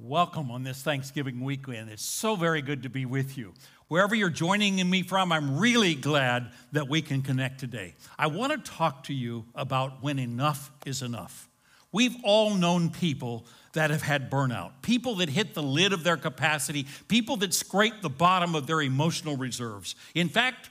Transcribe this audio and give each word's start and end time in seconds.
Welcome 0.00 0.52
on 0.52 0.62
this 0.62 0.80
Thanksgiving 0.80 1.40
weekend. 1.40 1.90
It's 1.90 2.04
so 2.04 2.36
very 2.36 2.62
good 2.62 2.84
to 2.84 2.88
be 2.88 3.04
with 3.04 3.36
you. 3.36 3.52
Wherever 3.88 4.14
you're 4.14 4.30
joining 4.30 4.88
me 4.88 5.02
from, 5.02 5.32
I'm 5.32 5.58
really 5.58 5.96
glad 5.96 6.52
that 6.70 6.88
we 6.88 7.02
can 7.02 7.20
connect 7.20 7.58
today. 7.58 7.96
I 8.16 8.28
want 8.28 8.52
to 8.52 8.70
talk 8.70 9.02
to 9.04 9.12
you 9.12 9.46
about 9.56 10.00
when 10.00 10.20
enough 10.20 10.70
is 10.86 11.02
enough. 11.02 11.48
We've 11.90 12.14
all 12.22 12.54
known 12.54 12.90
people 12.90 13.44
that 13.72 13.90
have 13.90 14.02
had 14.02 14.30
burnout, 14.30 14.70
people 14.82 15.16
that 15.16 15.30
hit 15.30 15.54
the 15.54 15.64
lid 15.64 15.92
of 15.92 16.04
their 16.04 16.16
capacity, 16.16 16.86
people 17.08 17.36
that 17.38 17.52
scrape 17.52 18.00
the 18.00 18.08
bottom 18.08 18.54
of 18.54 18.68
their 18.68 18.80
emotional 18.80 19.36
reserves. 19.36 19.96
In 20.14 20.28
fact, 20.28 20.70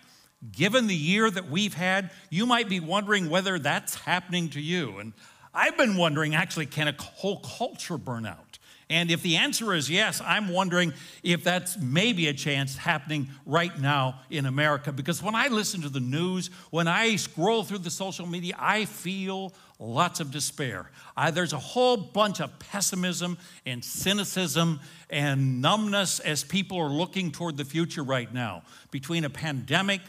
given 0.53 0.87
the 0.87 0.95
year 0.95 1.29
that 1.29 1.49
we've 1.49 1.73
had, 1.73 2.11
you 2.29 2.45
might 2.45 2.69
be 2.69 2.79
wondering 2.79 3.29
whether 3.29 3.59
that's 3.59 3.93
happening 3.93 4.47
to 4.51 4.61
you. 4.61 4.99
And 4.99 5.11
I've 5.53 5.75
been 5.75 5.97
wondering 5.97 6.33
actually, 6.33 6.67
can 6.67 6.87
a 6.87 6.95
whole 7.01 7.41
culture 7.41 7.97
burn 7.97 8.25
out? 8.25 8.46
And 8.89 9.11
if 9.11 9.21
the 9.21 9.35
answer 9.35 9.73
is 9.73 9.89
yes, 9.89 10.21
I'm 10.23 10.47
wondering 10.47 10.93
if 11.21 11.43
that's 11.43 11.77
maybe 11.77 12.27
a 12.27 12.33
chance 12.33 12.77
happening 12.77 13.27
right 13.45 13.77
now 13.79 14.21
in 14.29 14.45
America. 14.45 14.93
Because 14.93 15.21
when 15.21 15.35
I 15.35 15.47
listen 15.47 15.81
to 15.81 15.89
the 15.89 15.99
news, 15.99 16.49
when 16.69 16.87
I 16.87 17.17
scroll 17.17 17.63
through 17.63 17.79
the 17.79 17.89
social 17.89 18.25
media, 18.25 18.55
I 18.57 18.85
feel 18.85 19.53
lots 19.77 20.21
of 20.21 20.31
despair. 20.31 20.89
I, 21.17 21.31
there's 21.31 21.51
a 21.51 21.59
whole 21.59 21.97
bunch 21.97 22.39
of 22.39 22.57
pessimism 22.59 23.37
and 23.65 23.83
cynicism 23.83 24.79
and 25.09 25.61
numbness 25.61 26.21
as 26.21 26.45
people 26.45 26.77
are 26.79 26.89
looking 26.89 27.31
toward 27.31 27.57
the 27.57 27.65
future 27.65 28.03
right 28.03 28.33
now. 28.33 28.63
Between 28.91 29.25
a 29.25 29.29
pandemic, 29.29 29.99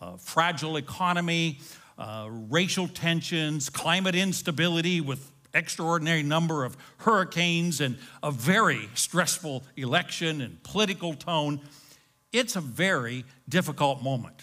a 0.00 0.18
fragile 0.18 0.76
economy, 0.76 1.60
uh, 1.98 2.28
racial 2.30 2.86
tensions, 2.86 3.70
climate 3.70 4.14
instability 4.14 5.00
with 5.00 5.30
extraordinary 5.56 6.22
number 6.22 6.64
of 6.64 6.76
hurricanes 6.98 7.80
and 7.80 7.98
a 8.22 8.30
very 8.30 8.88
stressful 8.94 9.64
election 9.76 10.40
and 10.40 10.62
political 10.62 11.14
tone. 11.14 11.60
It's 12.32 12.56
a 12.56 12.60
very 12.60 13.24
difficult 13.48 14.02
moment. 14.02 14.42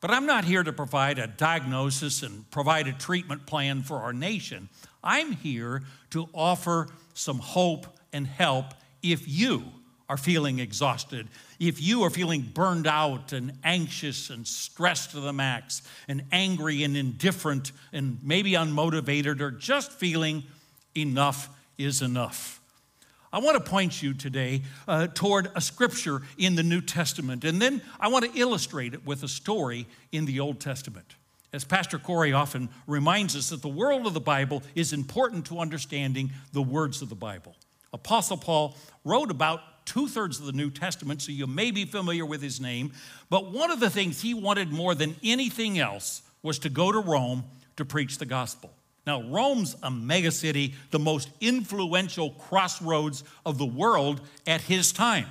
But 0.00 0.10
I'm 0.10 0.26
not 0.26 0.44
here 0.44 0.62
to 0.62 0.72
provide 0.72 1.18
a 1.18 1.26
diagnosis 1.26 2.22
and 2.22 2.50
provide 2.50 2.86
a 2.86 2.92
treatment 2.92 3.46
plan 3.46 3.82
for 3.82 3.98
our 3.98 4.12
nation. 4.12 4.68
I'm 5.02 5.32
here 5.32 5.82
to 6.10 6.28
offer 6.32 6.88
some 7.14 7.38
hope 7.38 7.86
and 8.12 8.26
help 8.26 8.74
if 9.02 9.26
you 9.28 9.64
are 10.08 10.16
feeling 10.16 10.58
exhausted, 10.60 11.28
if 11.58 11.82
you 11.82 12.02
are 12.02 12.10
feeling 12.10 12.42
burned 12.42 12.86
out 12.86 13.32
and 13.32 13.52
anxious 13.64 14.30
and 14.30 14.46
stressed 14.46 15.10
to 15.10 15.20
the 15.20 15.32
max, 15.32 15.82
and 16.06 16.22
angry 16.30 16.84
and 16.84 16.96
indifferent 16.96 17.72
and 17.92 18.18
maybe 18.22 18.52
unmotivated, 18.52 19.40
or 19.40 19.50
just 19.50 19.92
feeling 19.92 20.44
enough 20.96 21.48
is 21.76 22.02
enough. 22.02 22.60
I 23.32 23.40
want 23.40 23.62
to 23.62 23.70
point 23.70 24.02
you 24.02 24.14
today 24.14 24.62
uh, 24.86 25.08
toward 25.08 25.50
a 25.54 25.60
scripture 25.60 26.22
in 26.38 26.54
the 26.54 26.62
New 26.62 26.80
Testament, 26.80 27.44
and 27.44 27.60
then 27.60 27.82
I 28.00 28.08
want 28.08 28.24
to 28.24 28.38
illustrate 28.38 28.94
it 28.94 29.04
with 29.04 29.24
a 29.24 29.28
story 29.28 29.86
in 30.12 30.24
the 30.24 30.40
Old 30.40 30.60
Testament. 30.60 31.16
As 31.52 31.64
Pastor 31.64 31.98
Corey 31.98 32.32
often 32.32 32.68
reminds 32.86 33.34
us, 33.34 33.50
that 33.50 33.62
the 33.62 33.68
world 33.68 34.06
of 34.06 34.14
the 34.14 34.20
Bible 34.20 34.62
is 34.74 34.92
important 34.92 35.46
to 35.46 35.58
understanding 35.58 36.30
the 36.52 36.62
words 36.62 37.02
of 37.02 37.08
the 37.08 37.14
Bible. 37.14 37.56
Apostle 37.92 38.36
Paul 38.36 38.76
wrote 39.04 39.30
about 39.30 39.60
two 39.86 40.08
thirds 40.08 40.38
of 40.38 40.46
the 40.46 40.52
New 40.52 40.70
Testament, 40.70 41.22
so 41.22 41.32
you 41.32 41.46
may 41.46 41.70
be 41.70 41.86
familiar 41.86 42.26
with 42.26 42.42
his 42.42 42.60
name. 42.60 42.92
But 43.30 43.52
one 43.52 43.70
of 43.70 43.80
the 43.80 43.88
things 43.88 44.20
he 44.20 44.34
wanted 44.34 44.70
more 44.70 44.94
than 44.94 45.16
anything 45.22 45.78
else 45.78 46.22
was 46.42 46.58
to 46.60 46.68
go 46.68 46.92
to 46.92 46.98
Rome 46.98 47.44
to 47.76 47.84
preach 47.84 48.18
the 48.18 48.26
gospel. 48.26 48.72
Now, 49.06 49.22
Rome's 49.22 49.74
a 49.82 49.90
megacity, 49.90 50.74
the 50.90 50.98
most 50.98 51.30
influential 51.40 52.30
crossroads 52.30 53.22
of 53.46 53.56
the 53.56 53.66
world 53.66 54.20
at 54.46 54.60
his 54.60 54.92
time. 54.92 55.26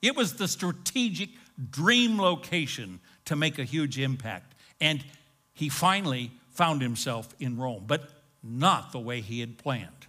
It 0.00 0.16
was 0.16 0.34
the 0.34 0.48
strategic 0.48 1.30
dream 1.70 2.18
location 2.18 3.00
to 3.26 3.36
make 3.36 3.58
a 3.58 3.64
huge 3.64 3.98
impact. 3.98 4.54
And 4.80 5.04
he 5.52 5.68
finally 5.68 6.30
found 6.50 6.80
himself 6.80 7.28
in 7.38 7.58
Rome, 7.58 7.84
but 7.86 8.08
not 8.42 8.92
the 8.92 9.00
way 9.00 9.20
he 9.20 9.40
had 9.40 9.58
planned. 9.58 10.06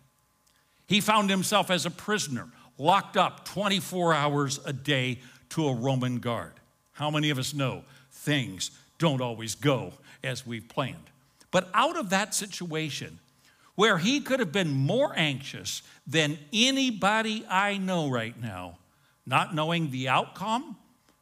He 0.88 1.02
found 1.02 1.30
himself 1.30 1.70
as 1.70 1.86
a 1.86 1.92
prisoner, 1.92 2.48
locked 2.80 3.18
up 3.18 3.46
24 3.46 4.14
hours 4.14 4.60
a 4.66 4.74
day 4.74 5.20
to 5.50 5.68
a 5.68 5.74
Roman 5.74 6.18
guard. 6.18 6.54
How 6.94 7.12
many 7.12 7.30
of 7.30 7.38
us 7.38 7.54
know 7.54 7.84
things 8.12 8.72
don't 8.98 9.22
always 9.22 9.54
go 9.54 9.94
as 10.24 10.48
we've 10.48 10.68
planned? 10.68 10.96
But 11.52 11.70
out 11.74 11.98
of 11.98 12.10
that 12.10 12.34
situation, 12.34 13.20
where 13.76 13.98
he 13.98 14.20
could 14.20 14.40
have 14.40 14.52
been 14.52 14.70
more 14.70 15.14
anxious 15.16 15.82
than 16.08 16.38
anybody 16.52 17.46
I 17.50 17.78
know 17.78 18.10
right 18.10 18.40
now, 18.42 18.78
not 19.26 19.56
knowing 19.56 19.92
the 19.92 20.10
outcome, 20.10 20.76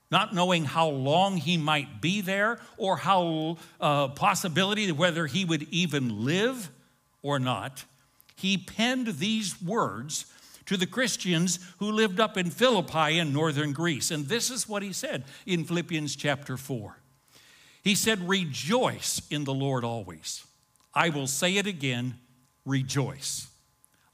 not 0.10 0.34
knowing 0.34 0.66
how 0.66 0.88
long 0.88 1.38
he 1.38 1.58
might 1.58 2.02
be 2.02 2.22
there, 2.22 2.60
or 2.78 2.98
how 2.98 3.58
uh, 3.80 4.08
possibility 4.10 4.92
whether 4.92 5.28
he 5.28 5.46
would 5.46 5.68
even 5.70 6.26
live 6.26 6.70
or 7.22 7.40
not, 7.40 7.84
he 8.36 8.58
penned 8.58 9.08
these 9.20 9.62
words 9.62 10.26
to 10.68 10.78
the 10.78 10.86
Christians 10.86 11.60
who 11.80 11.92
lived 11.92 12.20
up 12.20 12.38
in 12.38 12.52
Philippi 12.52 13.18
in 13.18 13.34
northern 13.34 13.74
Greece. 13.74 14.12
And 14.12 14.28
this 14.28 14.52
is 14.52 14.70
what 14.70 14.84
he 14.84 14.94
said 14.94 15.24
in 15.46 15.66
Philippians 15.66 16.16
chapter 16.16 16.56
4. 16.56 16.98
He 17.84 17.96
said, 17.96 18.28
Rejoice 18.30 19.22
in 19.32 19.46
the 19.46 19.54
Lord 19.54 19.84
always. 19.84 20.46
I 20.94 21.10
will 21.10 21.28
say 21.28 21.58
it 21.58 21.68
again, 21.68 22.16
rejoice. 22.66 23.48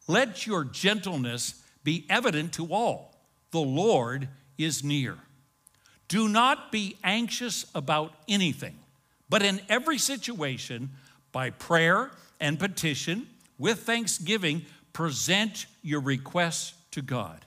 Let 0.07 0.45
your 0.45 0.63
gentleness 0.63 1.63
be 1.83 2.05
evident 2.09 2.53
to 2.53 2.73
all. 2.73 3.15
The 3.51 3.59
Lord 3.59 4.29
is 4.57 4.83
near. 4.83 5.17
Do 6.07 6.27
not 6.27 6.71
be 6.71 6.97
anxious 7.03 7.65
about 7.73 8.13
anything, 8.27 8.77
but 9.29 9.41
in 9.41 9.61
every 9.69 9.97
situation, 9.97 10.91
by 11.31 11.49
prayer 11.49 12.11
and 12.39 12.59
petition, 12.59 13.27
with 13.57 13.79
thanksgiving, 13.79 14.65
present 14.93 15.65
your 15.81 15.99
requests 15.99 16.73
to 16.91 17.01
God. 17.01 17.45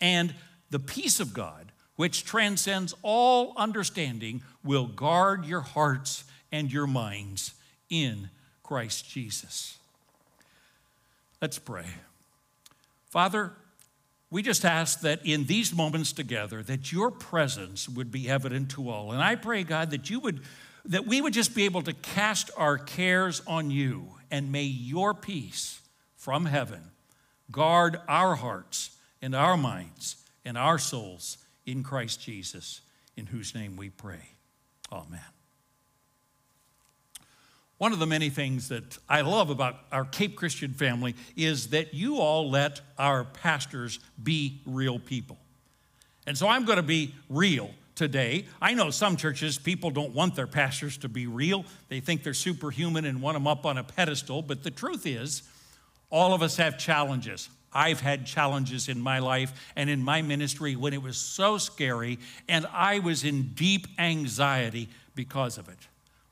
And 0.00 0.34
the 0.70 0.78
peace 0.78 1.20
of 1.20 1.34
God, 1.34 1.72
which 1.96 2.24
transcends 2.24 2.94
all 3.02 3.52
understanding, 3.56 4.42
will 4.64 4.86
guard 4.86 5.44
your 5.44 5.60
hearts 5.60 6.24
and 6.50 6.72
your 6.72 6.86
minds 6.86 7.54
in 7.90 8.30
Christ 8.62 9.08
Jesus. 9.08 9.78
Let's 11.42 11.58
pray. 11.58 11.86
Father, 13.10 13.52
we 14.30 14.42
just 14.42 14.64
ask 14.64 15.00
that 15.00 15.20
in 15.24 15.46
these 15.46 15.74
moments 15.74 16.12
together 16.12 16.62
that 16.62 16.92
your 16.92 17.10
presence 17.10 17.88
would 17.88 18.12
be 18.12 18.28
evident 18.28 18.70
to 18.70 18.88
all. 18.88 19.12
And 19.12 19.22
I 19.22 19.34
pray 19.34 19.64
God 19.64 19.90
that 19.90 20.08
you 20.08 20.20
would 20.20 20.40
that 20.86 21.06
we 21.06 21.20
would 21.20 21.34
just 21.34 21.54
be 21.54 21.66
able 21.66 21.82
to 21.82 21.92
cast 21.92 22.50
our 22.56 22.78
cares 22.78 23.42
on 23.46 23.70
you 23.70 24.14
and 24.30 24.50
may 24.50 24.62
your 24.62 25.12
peace 25.12 25.80
from 26.20 26.44
heaven 26.44 26.82
guard 27.50 27.98
our 28.06 28.34
hearts 28.36 28.90
and 29.22 29.34
our 29.34 29.56
minds 29.56 30.16
and 30.44 30.58
our 30.58 30.78
souls 30.78 31.38
in 31.64 31.82
Christ 31.82 32.20
Jesus, 32.20 32.82
in 33.16 33.24
whose 33.24 33.54
name 33.54 33.74
we 33.74 33.88
pray. 33.88 34.34
Amen. 34.92 35.20
One 37.78 37.94
of 37.94 37.98
the 37.98 38.06
many 38.06 38.28
things 38.28 38.68
that 38.68 38.98
I 39.08 39.22
love 39.22 39.48
about 39.48 39.76
our 39.90 40.04
Cape 40.04 40.36
Christian 40.36 40.74
family 40.74 41.14
is 41.36 41.68
that 41.68 41.94
you 41.94 42.18
all 42.18 42.50
let 42.50 42.82
our 42.98 43.24
pastors 43.24 43.98
be 44.22 44.60
real 44.66 44.98
people. 44.98 45.38
And 46.26 46.36
so 46.36 46.46
I'm 46.48 46.66
going 46.66 46.76
to 46.76 46.82
be 46.82 47.14
real 47.30 47.70
today. 47.94 48.44
I 48.60 48.74
know 48.74 48.90
some 48.90 49.16
churches, 49.16 49.56
people 49.56 49.90
don't 49.90 50.14
want 50.14 50.34
their 50.34 50.46
pastors 50.46 50.98
to 50.98 51.08
be 51.08 51.26
real. 51.26 51.64
They 51.88 52.00
think 52.00 52.22
they're 52.22 52.34
superhuman 52.34 53.06
and 53.06 53.22
want 53.22 53.36
them 53.36 53.46
up 53.46 53.64
on 53.64 53.78
a 53.78 53.84
pedestal. 53.84 54.42
But 54.42 54.62
the 54.62 54.70
truth 54.70 55.06
is, 55.06 55.42
all 56.10 56.34
of 56.34 56.42
us 56.42 56.56
have 56.56 56.78
challenges. 56.78 57.48
I've 57.72 58.00
had 58.00 58.26
challenges 58.26 58.88
in 58.88 59.00
my 59.00 59.20
life 59.20 59.52
and 59.76 59.88
in 59.88 60.02
my 60.02 60.22
ministry 60.22 60.74
when 60.74 60.92
it 60.92 61.02
was 61.02 61.16
so 61.16 61.56
scary 61.56 62.18
and 62.48 62.66
I 62.72 62.98
was 62.98 63.24
in 63.24 63.50
deep 63.54 63.86
anxiety 63.98 64.88
because 65.14 65.56
of 65.56 65.68
it. 65.68 65.78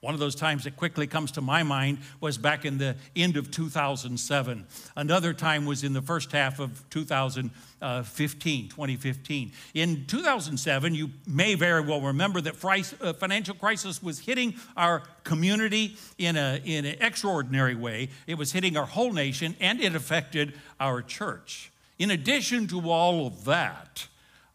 One 0.01 0.15
of 0.15 0.21
those 0.21 0.37
times 0.37 0.65
that 0.65 0.77
quickly 0.77 1.09
comes 1.09 1.33
to 1.33 1.41
my 1.41 1.65
mind 1.65 1.99
was 2.21 2.39
back 2.39 2.65
in 2.65 2.79
the 2.79 2.95
end 3.17 3.37
of 3.37 3.51
2007. 3.51 4.67
Another 4.95 5.33
time 5.33 5.67
was 5.67 5.83
in 5.83 5.93
the 5.93 6.03
first 6.03 6.31
half 6.31 6.61
of 6.61 6.89
2015, 6.91 8.69
2015. 8.69 9.53
In 9.75 10.07
2007, 10.07 10.95
you 10.95 11.11
may 11.27 11.57
very 11.57 11.81
well 11.81 12.01
remember 12.01 12.41
that 12.41 12.65
uh, 12.65 13.13
financial 13.15 13.57
crisis 13.57 14.01
was 14.01 14.21
hitting 14.21 14.55
our 14.77 15.03
community 15.25 15.97
in, 16.17 16.37
a, 16.37 16.63
in 16.65 16.85
an 16.85 16.97
extraordinary 17.01 17.75
way. 17.75 18.09
It 18.29 18.39
was 18.39 18.53
hitting 18.53 18.77
our 18.77 18.87
whole 18.87 19.13
nation 19.13 19.57
and 19.59 19.81
it 19.81 19.97
affected 19.97 20.55
our 20.79 21.03
church. 21.03 21.73
In 21.99 22.13
addition 22.13 22.69
to 22.69 22.89
all 22.89 23.27
of 23.27 23.45
that, 23.47 24.07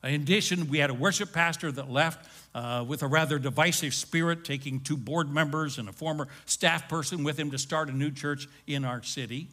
in 0.04 0.22
addition, 0.22 0.70
we 0.70 0.80
had 0.80 0.90
a 0.90 0.94
worship 0.94 1.32
pastor 1.32 1.72
that 1.72 1.90
left 1.90 2.30
uh, 2.56 2.86
with 2.88 3.04
a 3.04 3.08
rather 3.08 3.40
divisive 3.40 3.94
spirit, 3.94 4.44
taking 4.44 4.80
two 4.80 4.98
board 4.98 5.30
members 5.30 5.78
and 5.78 5.90
a 5.90 5.94
former 5.94 6.28
staff 6.46 6.88
person 6.88 7.24
with 7.24 7.40
him 7.40 7.52
to 7.52 7.58
start 7.58 7.90
a 7.90 7.94
new 7.94 8.12
church 8.12 8.48
in 8.68 8.86
our 8.86 9.02
city. 9.02 9.48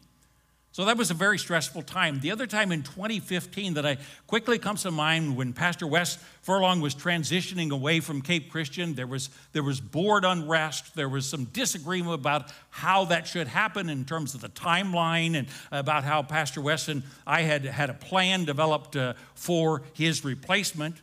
So 0.73 0.85
that 0.85 0.97
was 0.97 1.11
a 1.11 1.13
very 1.13 1.37
stressful 1.37 1.81
time. 1.81 2.21
The 2.21 2.31
other 2.31 2.47
time 2.47 2.71
in 2.71 2.81
2015 2.81 3.73
that 3.73 3.85
I 3.85 3.97
quickly 4.25 4.57
comes 4.57 4.83
to 4.83 4.91
mind 4.91 5.35
when 5.35 5.51
Pastor 5.51 5.85
Wes 5.85 6.17
Furlong 6.43 6.79
was 6.79 6.95
transitioning 6.95 7.71
away 7.71 7.99
from 7.99 8.21
Cape 8.21 8.49
Christian, 8.49 8.93
there 8.93 9.05
was, 9.05 9.29
there 9.51 9.63
was 9.63 9.81
board 9.81 10.23
unrest. 10.23 10.95
There 10.95 11.09
was 11.09 11.25
some 11.25 11.43
disagreement 11.45 12.15
about 12.15 12.53
how 12.69 13.03
that 13.05 13.27
should 13.27 13.47
happen 13.47 13.89
in 13.89 14.05
terms 14.05 14.33
of 14.33 14.39
the 14.39 14.47
timeline 14.47 15.35
and 15.35 15.49
about 15.73 16.05
how 16.05 16.23
Pastor 16.23 16.61
Wes 16.61 16.87
and 16.87 17.03
I 17.27 17.41
had 17.41 17.65
had 17.65 17.89
a 17.89 17.93
plan 17.93 18.45
developed 18.45 18.95
uh, 18.95 19.15
for 19.35 19.81
his 19.93 20.23
replacement. 20.23 21.01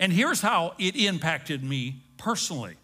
And 0.00 0.12
here's 0.12 0.40
how 0.40 0.74
it 0.78 0.96
impacted 0.96 1.62
me 1.62 2.02
personally. 2.16 2.76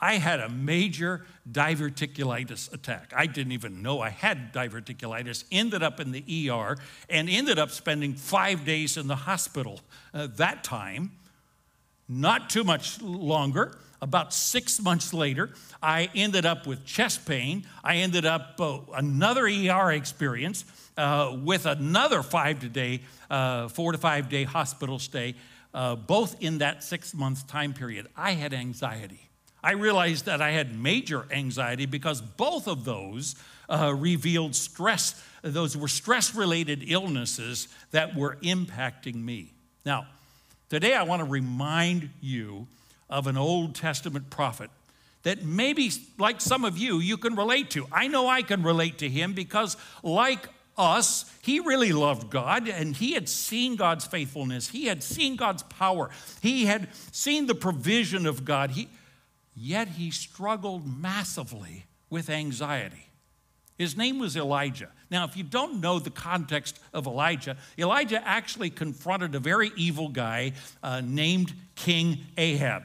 I 0.00 0.14
had 0.14 0.40
a 0.40 0.48
major 0.48 1.26
diverticulitis 1.50 2.72
attack. 2.72 3.12
I 3.14 3.26
didn't 3.26 3.52
even 3.52 3.82
know 3.82 4.00
I 4.00 4.08
had 4.08 4.52
diverticulitis, 4.52 5.44
ended 5.52 5.82
up 5.82 6.00
in 6.00 6.12
the 6.12 6.50
ER, 6.50 6.78
and 7.10 7.28
ended 7.28 7.58
up 7.58 7.70
spending 7.70 8.14
five 8.14 8.64
days 8.64 8.96
in 8.96 9.08
the 9.08 9.16
hospital 9.16 9.80
uh, 10.14 10.28
that 10.36 10.64
time. 10.64 11.12
Not 12.08 12.50
too 12.50 12.64
much 12.64 13.00
longer. 13.02 13.78
About 14.02 14.32
six 14.32 14.80
months 14.80 15.12
later, 15.12 15.50
I 15.82 16.08
ended 16.14 16.46
up 16.46 16.66
with 16.66 16.86
chest 16.86 17.26
pain. 17.26 17.66
I 17.84 17.96
ended 17.96 18.24
up 18.24 18.58
uh, 18.58 18.78
another 18.94 19.44
ER 19.44 19.92
experience 19.92 20.64
uh, 20.96 21.36
with 21.44 21.66
another 21.66 22.22
five 22.22 22.60
to 22.60 22.70
day, 22.70 23.02
uh, 23.28 23.68
four 23.68 23.92
to 23.92 23.98
five 23.98 24.30
day 24.30 24.44
hospital 24.44 24.98
stay, 24.98 25.34
uh, 25.74 25.96
both 25.96 26.42
in 26.42 26.58
that 26.58 26.82
six 26.82 27.14
month 27.14 27.46
time 27.46 27.72
period. 27.72 28.06
I 28.16 28.32
had 28.32 28.52
anxiety. 28.52 29.30
I 29.62 29.72
realized 29.72 30.24
that 30.24 30.40
I 30.40 30.52
had 30.52 30.78
major 30.78 31.26
anxiety 31.30 31.86
because 31.86 32.20
both 32.20 32.66
of 32.66 32.84
those 32.84 33.34
uh, 33.68 33.94
revealed 33.94 34.54
stress. 34.54 35.22
Those 35.42 35.76
were 35.76 35.88
stress 35.88 36.34
related 36.34 36.84
illnesses 36.86 37.68
that 37.90 38.16
were 38.16 38.36
impacting 38.42 39.16
me. 39.16 39.52
Now, 39.84 40.06
today 40.68 40.94
I 40.94 41.02
want 41.02 41.20
to 41.20 41.28
remind 41.28 42.10
you 42.20 42.66
of 43.08 43.26
an 43.26 43.36
Old 43.36 43.74
Testament 43.74 44.30
prophet 44.30 44.70
that 45.22 45.44
maybe, 45.44 45.90
like 46.18 46.40
some 46.40 46.64
of 46.64 46.78
you, 46.78 46.98
you 46.98 47.16
can 47.16 47.34
relate 47.36 47.70
to. 47.70 47.86
I 47.92 48.08
know 48.08 48.26
I 48.26 48.42
can 48.42 48.62
relate 48.62 48.98
to 48.98 49.08
him 49.08 49.34
because, 49.34 49.76
like 50.02 50.48
us, 50.80 51.30
he 51.42 51.60
really 51.60 51.92
loved 51.92 52.30
God 52.30 52.68
and 52.68 52.96
he 52.96 53.12
had 53.12 53.28
seen 53.28 53.76
God's 53.76 54.06
faithfulness. 54.06 54.68
He 54.68 54.86
had 54.86 55.02
seen 55.02 55.36
God's 55.36 55.62
power. 55.64 56.10
He 56.40 56.64
had 56.64 56.88
seen 57.12 57.46
the 57.46 57.54
provision 57.54 58.26
of 58.26 58.44
God. 58.44 58.70
He, 58.70 58.88
yet 59.54 59.88
he 59.88 60.10
struggled 60.10 60.86
massively 61.00 61.84
with 62.08 62.30
anxiety. 62.30 63.06
His 63.78 63.96
name 63.96 64.18
was 64.18 64.36
Elijah. 64.36 64.90
Now, 65.10 65.24
if 65.24 65.36
you 65.36 65.42
don't 65.42 65.80
know 65.80 65.98
the 65.98 66.10
context 66.10 66.78
of 66.92 67.06
Elijah, 67.06 67.56
Elijah 67.78 68.26
actually 68.26 68.70
confronted 68.70 69.34
a 69.34 69.38
very 69.38 69.72
evil 69.74 70.08
guy 70.08 70.52
uh, 70.82 71.00
named 71.02 71.54
King 71.76 72.18
Ahab. 72.36 72.84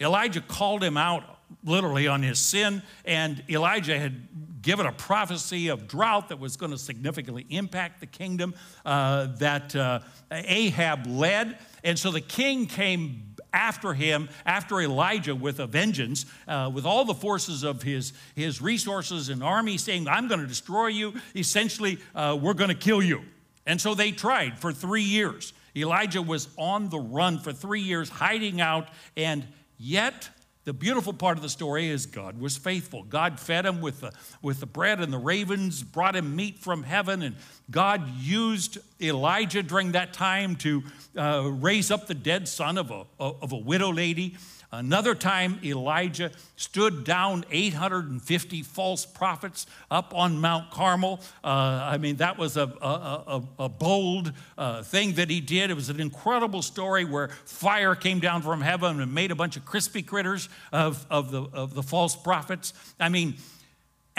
Elijah 0.00 0.40
called 0.42 0.84
him 0.84 0.96
out 0.96 1.24
literally 1.64 2.06
on 2.06 2.22
his 2.22 2.38
sin, 2.38 2.82
and 3.04 3.42
Elijah 3.48 3.98
had 3.98 4.28
given 4.62 4.86
a 4.86 4.92
prophecy 4.92 5.68
of 5.68 5.86
drought 5.88 6.28
that 6.28 6.38
was 6.38 6.56
going 6.56 6.72
to 6.72 6.78
significantly 6.78 7.46
impact 7.50 8.00
the 8.00 8.06
kingdom 8.06 8.54
uh, 8.84 9.26
that 9.38 9.74
uh, 9.76 10.00
Ahab 10.30 11.06
led. 11.06 11.58
And 11.84 11.98
so 11.98 12.10
the 12.10 12.20
king 12.20 12.66
came 12.66 13.34
after 13.52 13.94
him, 13.94 14.28
after 14.44 14.80
Elijah 14.80 15.34
with 15.34 15.58
a 15.60 15.66
vengeance, 15.66 16.26
uh, 16.46 16.70
with 16.72 16.84
all 16.84 17.04
the 17.04 17.14
forces 17.14 17.62
of 17.62 17.82
his, 17.82 18.12
his 18.34 18.60
resources 18.60 19.28
and 19.28 19.42
army, 19.42 19.78
saying, 19.78 20.08
I'm 20.08 20.28
going 20.28 20.40
to 20.40 20.46
destroy 20.46 20.88
you. 20.88 21.14
Essentially, 21.34 21.98
uh, 22.14 22.38
we're 22.40 22.54
going 22.54 22.68
to 22.68 22.76
kill 22.76 23.02
you. 23.02 23.22
And 23.66 23.80
so 23.80 23.94
they 23.94 24.12
tried 24.12 24.58
for 24.58 24.72
three 24.72 25.02
years. 25.02 25.52
Elijah 25.76 26.22
was 26.22 26.48
on 26.56 26.88
the 26.88 26.98
run 26.98 27.38
for 27.38 27.52
three 27.52 27.82
years, 27.82 28.08
hiding 28.08 28.60
out, 28.60 28.88
and 29.16 29.46
yet 29.76 30.30
the 30.68 30.74
beautiful 30.74 31.14
part 31.14 31.38
of 31.38 31.42
the 31.42 31.48
story 31.48 31.88
is 31.88 32.04
God 32.04 32.38
was 32.38 32.58
faithful. 32.58 33.02
God 33.02 33.40
fed 33.40 33.64
him 33.64 33.80
with 33.80 34.02
the, 34.02 34.12
with 34.42 34.60
the 34.60 34.66
bread 34.66 35.00
and 35.00 35.10
the 35.10 35.16
ravens, 35.16 35.82
brought 35.82 36.14
him 36.14 36.36
meat 36.36 36.58
from 36.58 36.82
heaven, 36.82 37.22
and 37.22 37.36
God 37.70 38.06
used 38.18 38.76
Elijah 39.00 39.62
during 39.62 39.92
that 39.92 40.12
time 40.12 40.56
to 40.56 40.82
uh, 41.16 41.48
raise 41.50 41.90
up 41.90 42.06
the 42.06 42.12
dead 42.12 42.48
son 42.48 42.76
of 42.76 42.90
a, 42.90 43.06
of 43.18 43.52
a 43.52 43.56
widow 43.56 43.90
lady. 43.90 44.36
Another 44.70 45.14
time, 45.14 45.58
Elijah 45.64 46.30
stood 46.56 47.02
down 47.04 47.46
850 47.50 48.62
false 48.62 49.06
prophets 49.06 49.66
up 49.90 50.12
on 50.14 50.42
Mount 50.42 50.70
Carmel. 50.70 51.20
Uh, 51.42 51.48
I 51.48 51.96
mean, 51.96 52.16
that 52.16 52.36
was 52.36 52.58
a, 52.58 52.70
a, 52.82 53.24
a, 53.26 53.42
a 53.64 53.68
bold 53.70 54.30
uh, 54.58 54.82
thing 54.82 55.14
that 55.14 55.30
he 55.30 55.40
did. 55.40 55.70
It 55.70 55.74
was 55.74 55.88
an 55.88 56.00
incredible 56.00 56.60
story 56.60 57.06
where 57.06 57.28
fire 57.46 57.94
came 57.94 58.20
down 58.20 58.42
from 58.42 58.60
heaven 58.60 59.00
and 59.00 59.14
made 59.14 59.30
a 59.30 59.34
bunch 59.34 59.56
of 59.56 59.64
crispy 59.64 60.02
critters 60.02 60.50
of, 60.70 61.06
of, 61.08 61.30
the, 61.30 61.44
of 61.44 61.72
the 61.72 61.82
false 61.82 62.14
prophets. 62.14 62.74
I 63.00 63.08
mean, 63.08 63.36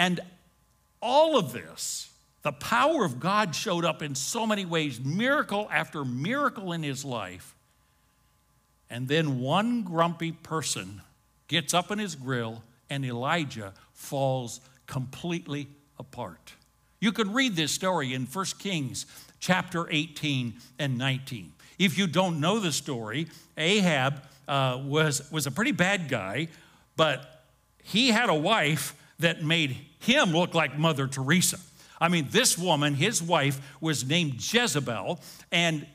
and 0.00 0.18
all 1.00 1.38
of 1.38 1.52
this, 1.52 2.10
the 2.42 2.52
power 2.52 3.04
of 3.04 3.20
God 3.20 3.54
showed 3.54 3.84
up 3.84 4.02
in 4.02 4.16
so 4.16 4.48
many 4.48 4.64
ways, 4.64 5.00
miracle 5.00 5.68
after 5.70 6.04
miracle 6.04 6.72
in 6.72 6.82
his 6.82 7.04
life. 7.04 7.54
And 8.90 9.06
then 9.06 9.38
one 9.40 9.82
grumpy 9.82 10.32
person 10.32 11.00
gets 11.46 11.72
up 11.72 11.90
in 11.90 11.98
his 11.98 12.16
grill, 12.16 12.62
and 12.90 13.04
Elijah 13.04 13.72
falls 13.92 14.60
completely 14.86 15.68
apart. 15.98 16.54
You 17.00 17.12
can 17.12 17.32
read 17.32 17.56
this 17.56 17.72
story 17.72 18.12
in 18.12 18.26
1 18.26 18.44
Kings 18.58 19.06
chapter 19.38 19.88
18 19.90 20.54
and 20.78 20.98
19. 20.98 21.52
If 21.78 21.96
you 21.96 22.06
don't 22.06 22.40
know 22.40 22.58
the 22.58 22.72
story, 22.72 23.28
Ahab 23.56 24.22
uh, 24.46 24.82
was, 24.84 25.30
was 25.30 25.46
a 25.46 25.50
pretty 25.50 25.72
bad 25.72 26.08
guy, 26.08 26.48
but 26.96 27.44
he 27.82 28.08
had 28.08 28.28
a 28.28 28.34
wife 28.34 28.94
that 29.20 29.42
made 29.42 29.76
him 30.00 30.32
look 30.32 30.54
like 30.54 30.78
Mother 30.78 31.06
Teresa. 31.06 31.58
I 32.00 32.08
mean, 32.08 32.28
this 32.30 32.58
woman, 32.58 32.94
his 32.94 33.22
wife, 33.22 33.60
was 33.80 34.06
named 34.06 34.34
Jezebel, 34.52 35.20
and 35.52 35.86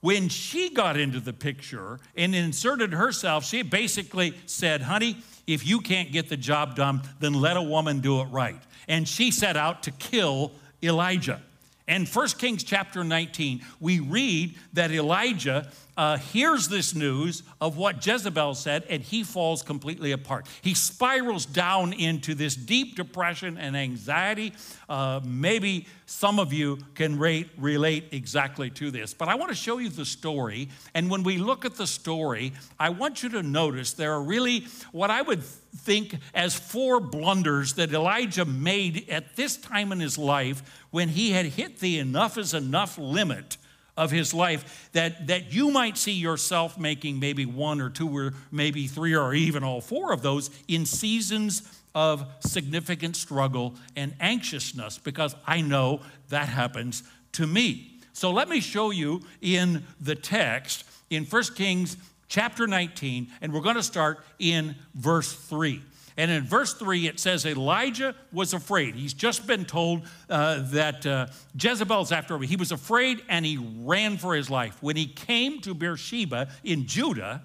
when 0.00 0.28
she 0.28 0.70
got 0.70 0.96
into 0.96 1.20
the 1.20 1.32
picture 1.32 1.98
and 2.16 2.34
inserted 2.34 2.92
herself, 2.92 3.44
she 3.44 3.62
basically 3.62 4.34
said, 4.46 4.82
Honey, 4.82 5.18
if 5.46 5.66
you 5.66 5.80
can't 5.80 6.10
get 6.12 6.28
the 6.28 6.36
job 6.36 6.76
done, 6.76 7.02
then 7.18 7.34
let 7.34 7.56
a 7.56 7.62
woman 7.62 8.00
do 8.00 8.20
it 8.20 8.24
right. 8.24 8.60
And 8.88 9.06
she 9.06 9.30
set 9.30 9.56
out 9.56 9.82
to 9.84 9.90
kill 9.90 10.52
Elijah. 10.82 11.40
And 11.86 12.08
1 12.08 12.28
Kings 12.38 12.62
chapter 12.62 13.02
19, 13.02 13.62
we 13.80 14.00
read 14.00 14.54
that 14.74 14.90
Elijah 14.92 15.70
uh, 16.00 16.16
hears 16.16 16.68
this 16.68 16.94
news 16.94 17.42
of 17.60 17.76
what 17.76 18.04
Jezebel 18.06 18.54
said, 18.54 18.84
and 18.88 19.02
he 19.02 19.22
falls 19.22 19.62
completely 19.62 20.12
apart. 20.12 20.46
He 20.62 20.72
spirals 20.72 21.44
down 21.44 21.92
into 21.92 22.34
this 22.34 22.56
deep 22.56 22.96
depression 22.96 23.58
and 23.58 23.76
anxiety. 23.76 24.54
Uh, 24.88 25.20
maybe 25.22 25.86
some 26.06 26.38
of 26.38 26.54
you 26.54 26.78
can 26.94 27.18
rate, 27.18 27.50
relate 27.58 28.04
exactly 28.12 28.70
to 28.70 28.90
this, 28.90 29.12
but 29.12 29.28
I 29.28 29.34
want 29.34 29.50
to 29.50 29.54
show 29.54 29.76
you 29.76 29.90
the 29.90 30.06
story. 30.06 30.70
And 30.94 31.10
when 31.10 31.22
we 31.22 31.36
look 31.36 31.66
at 31.66 31.74
the 31.74 31.86
story, 31.86 32.54
I 32.78 32.88
want 32.88 33.22
you 33.22 33.28
to 33.28 33.42
notice 33.42 33.92
there 33.92 34.14
are 34.14 34.22
really 34.22 34.64
what 34.92 35.10
I 35.10 35.20
would 35.20 35.42
think 35.42 36.16
as 36.32 36.54
four 36.54 37.00
blunders 37.00 37.74
that 37.74 37.92
Elijah 37.92 38.46
made 38.46 39.06
at 39.10 39.36
this 39.36 39.58
time 39.58 39.92
in 39.92 40.00
his 40.00 40.16
life 40.16 40.86
when 40.92 41.10
he 41.10 41.32
had 41.32 41.44
hit 41.44 41.80
the 41.80 41.98
enough 41.98 42.38
is 42.38 42.54
enough 42.54 42.96
limit 42.96 43.58
of 44.00 44.10
his 44.10 44.32
life 44.32 44.88
that, 44.92 45.26
that 45.26 45.52
you 45.52 45.70
might 45.70 45.98
see 45.98 46.12
yourself 46.12 46.78
making 46.78 47.20
maybe 47.20 47.44
one 47.44 47.82
or 47.82 47.90
two 47.90 48.08
or 48.08 48.32
maybe 48.50 48.86
three 48.86 49.14
or 49.14 49.34
even 49.34 49.62
all 49.62 49.82
four 49.82 50.10
of 50.10 50.22
those 50.22 50.48
in 50.68 50.86
seasons 50.86 51.62
of 51.94 52.24
significant 52.40 53.14
struggle 53.14 53.74
and 53.94 54.14
anxiousness 54.18 54.96
because 54.96 55.36
I 55.46 55.60
know 55.60 56.00
that 56.30 56.48
happens 56.48 57.02
to 57.32 57.46
me. 57.46 57.98
So 58.14 58.30
let 58.30 58.48
me 58.48 58.60
show 58.60 58.90
you 58.90 59.20
in 59.42 59.84
the 60.00 60.14
text 60.14 60.84
in 61.10 61.26
1 61.26 61.42
Kings 61.54 61.98
chapter 62.26 62.66
19, 62.66 63.28
and 63.42 63.52
we're 63.52 63.60
going 63.60 63.76
to 63.76 63.82
start 63.82 64.24
in 64.38 64.76
verse 64.94 65.30
3. 65.30 65.82
And 66.20 66.30
in 66.30 66.44
verse 66.44 66.74
3, 66.74 67.06
it 67.06 67.18
says 67.18 67.46
Elijah 67.46 68.14
was 68.30 68.52
afraid. 68.52 68.94
He's 68.94 69.14
just 69.14 69.46
been 69.46 69.64
told 69.64 70.02
uh, 70.28 70.58
that 70.64 71.06
uh, 71.06 71.28
Jezebel's 71.58 72.12
after 72.12 72.34
him. 72.34 72.42
He 72.42 72.56
was 72.56 72.72
afraid 72.72 73.22
and 73.30 73.46
he 73.46 73.56
ran 73.56 74.18
for 74.18 74.34
his 74.34 74.50
life. 74.50 74.76
When 74.82 74.96
he 74.96 75.06
came 75.06 75.62
to 75.62 75.72
Beersheba 75.72 76.50
in 76.62 76.86
Judah, 76.86 77.40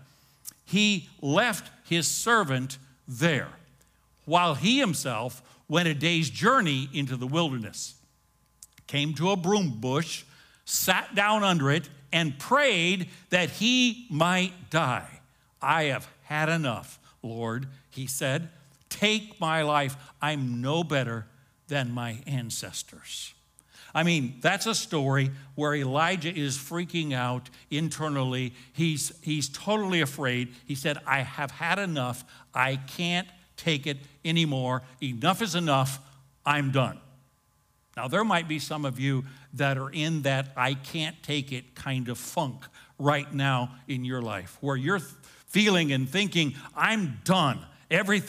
he 0.65 1.07
left 1.21 1.71
his 1.87 2.05
servant 2.05 2.77
there 3.07 3.47
while 4.25 4.55
he 4.55 4.77
himself 4.77 5.41
went 5.69 5.87
a 5.87 5.93
day's 5.93 6.29
journey 6.29 6.89
into 6.91 7.15
the 7.15 7.27
wilderness. 7.27 7.95
Came 8.87 9.13
to 9.13 9.31
a 9.31 9.37
broom 9.37 9.79
bush, 9.79 10.25
sat 10.65 11.15
down 11.15 11.45
under 11.45 11.71
it, 11.71 11.87
and 12.11 12.37
prayed 12.37 13.07
that 13.29 13.51
he 13.51 14.05
might 14.09 14.69
die. 14.69 15.21
I 15.61 15.83
have 15.83 16.09
had 16.23 16.49
enough, 16.49 16.99
Lord, 17.23 17.67
he 17.89 18.05
said. 18.05 18.49
Take 18.95 19.41
my 19.41 19.61
life. 19.63 19.97
I'm 20.21 20.61
no 20.61 20.83
better 20.83 21.25
than 21.67 21.91
my 21.91 22.19
ancestors. 22.25 23.33
I 23.93 24.03
mean, 24.03 24.35
that's 24.41 24.65
a 24.65 24.75
story 24.75 25.31
where 25.55 25.75
Elijah 25.75 26.33
is 26.33 26.57
freaking 26.57 27.13
out 27.13 27.49
internally. 27.69 28.53
He's, 28.71 29.11
he's 29.21 29.49
totally 29.49 29.99
afraid. 29.99 30.53
He 30.65 30.75
said, 30.75 30.97
I 31.05 31.19
have 31.19 31.51
had 31.51 31.77
enough. 31.77 32.23
I 32.53 32.77
can't 32.77 33.27
take 33.57 33.85
it 33.85 33.97
anymore. 34.23 34.83
Enough 35.01 35.41
is 35.41 35.55
enough. 35.55 35.99
I'm 36.45 36.71
done. 36.71 36.99
Now, 37.97 38.07
there 38.07 38.23
might 38.23 38.47
be 38.47 38.59
some 38.59 38.85
of 38.85 38.97
you 38.97 39.25
that 39.53 39.77
are 39.77 39.89
in 39.89 40.21
that 40.21 40.53
I 40.55 40.73
can't 40.73 41.21
take 41.21 41.51
it 41.51 41.75
kind 41.75 42.07
of 42.07 42.17
funk 42.17 42.65
right 42.97 43.33
now 43.33 43.75
in 43.87 44.05
your 44.05 44.21
life, 44.21 44.57
where 44.61 44.75
you're 44.77 45.01
feeling 45.47 45.91
and 45.91 46.07
thinking, 46.09 46.55
I'm 46.75 47.19
done. 47.23 47.59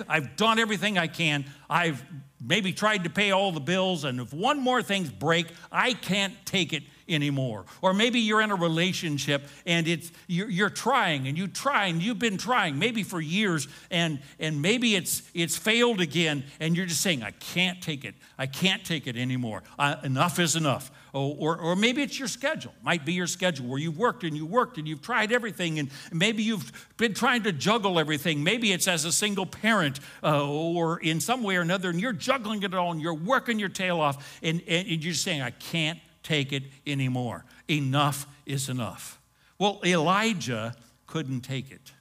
I've 0.09 0.37
done 0.37 0.59
everything 0.59 0.99
I 0.99 1.07
can. 1.07 1.45
I've 1.69 2.05
maybe 2.41 2.73
tried 2.73 3.05
to 3.05 3.11
pay 3.11 3.31
all 3.31 3.53
the 3.53 3.61
bills, 3.61 4.05
and 4.05 4.21
if 4.21 4.33
one 4.33 4.61
more 4.61 4.83
thing's 4.83 5.11
break, 5.11 5.47
I 5.73 5.95
can't 5.95 6.35
take 6.45 6.73
it 6.73 6.83
anymore. 7.09 7.65
Or 7.83 7.95
maybe 7.95 8.21
you're 8.21 8.41
in 8.41 8.51
a 8.51 8.57
relationship 8.57 9.47
and 9.65 9.87
it's 9.87 10.11
you're, 10.27 10.51
you're, 10.51 10.71
trying 10.71 11.29
and 11.29 11.39
you 11.39 11.47
try 11.47 11.87
and 11.87 12.03
you've 12.03 12.19
been 12.19 12.37
trying 12.37 12.79
maybe 12.79 13.03
for 13.03 13.21
years 13.21 13.69
and 13.91 14.19
and 14.39 14.61
maybe 14.61 14.95
it's 14.95 15.23
it's 15.33 15.57
failed 15.57 16.01
again 16.01 16.45
and 16.61 16.77
you're 16.77 16.87
just 16.87 17.01
saying 17.01 17.23
I 17.23 17.31
can't 17.31 17.81
take 17.81 18.05
it. 18.05 18.15
I 18.39 18.47
can't 18.47 18.85
take 18.85 19.07
it 19.07 19.17
anymore. 19.17 19.63
Uh, 19.79 19.97
enough 20.03 20.39
is 20.39 20.57
enough. 20.57 20.91
Or, 21.13 21.35
or, 21.39 21.59
or, 21.59 21.77
maybe 21.77 22.03
it's 22.03 22.19
your 22.19 22.29
schedule. 22.29 22.75
Might 22.83 23.07
be 23.07 23.15
your 23.15 23.27
schedule 23.27 23.67
where 23.69 23.79
you've 23.79 23.97
worked 23.97 24.23
and 24.23 24.37
you 24.37 24.45
worked 24.45 24.77
and 24.77 24.87
you've 24.87 25.01
tried 25.01 25.33
everything 25.33 25.79
and 25.79 25.89
maybe 26.13 26.43
you've 26.43 26.71
been 26.99 27.15
trying 27.15 27.45
to 27.45 27.53
juggle 27.53 27.99
everything. 27.99 28.45
Maybe 28.45 28.71
it's 28.71 28.87
as 28.87 29.07
a 29.07 29.13
single 29.13 29.47
parent 29.47 29.99
uh, 30.23 30.47
or 30.47 30.99
in 31.01 31.21
some 31.21 31.43
way 31.43 31.57
or 31.57 31.63
another 31.63 31.89
and 31.89 31.99
you're 31.99 32.13
juggling 32.13 32.63
it 32.65 32.75
all 32.75 32.93
and 32.93 33.01
you're 33.01 33.15
working 33.15 33.59
your 33.59 33.71
tail 33.71 33.99
off 33.99 34.39
and, 34.43 34.61
and 34.69 35.03
you're 35.03 35.15
saying, 35.15 35.41
I 35.41 35.53
can't 35.53 35.99
take 36.27 36.53
it 36.53 36.65
anymore. 36.87 37.45
Enough 37.69 38.27
is 38.45 38.69
enough. 38.69 39.19
Well, 39.59 39.81
Elijah 39.85 40.75
couldn't 41.07 41.41
take 41.41 41.71
it. 41.71 41.93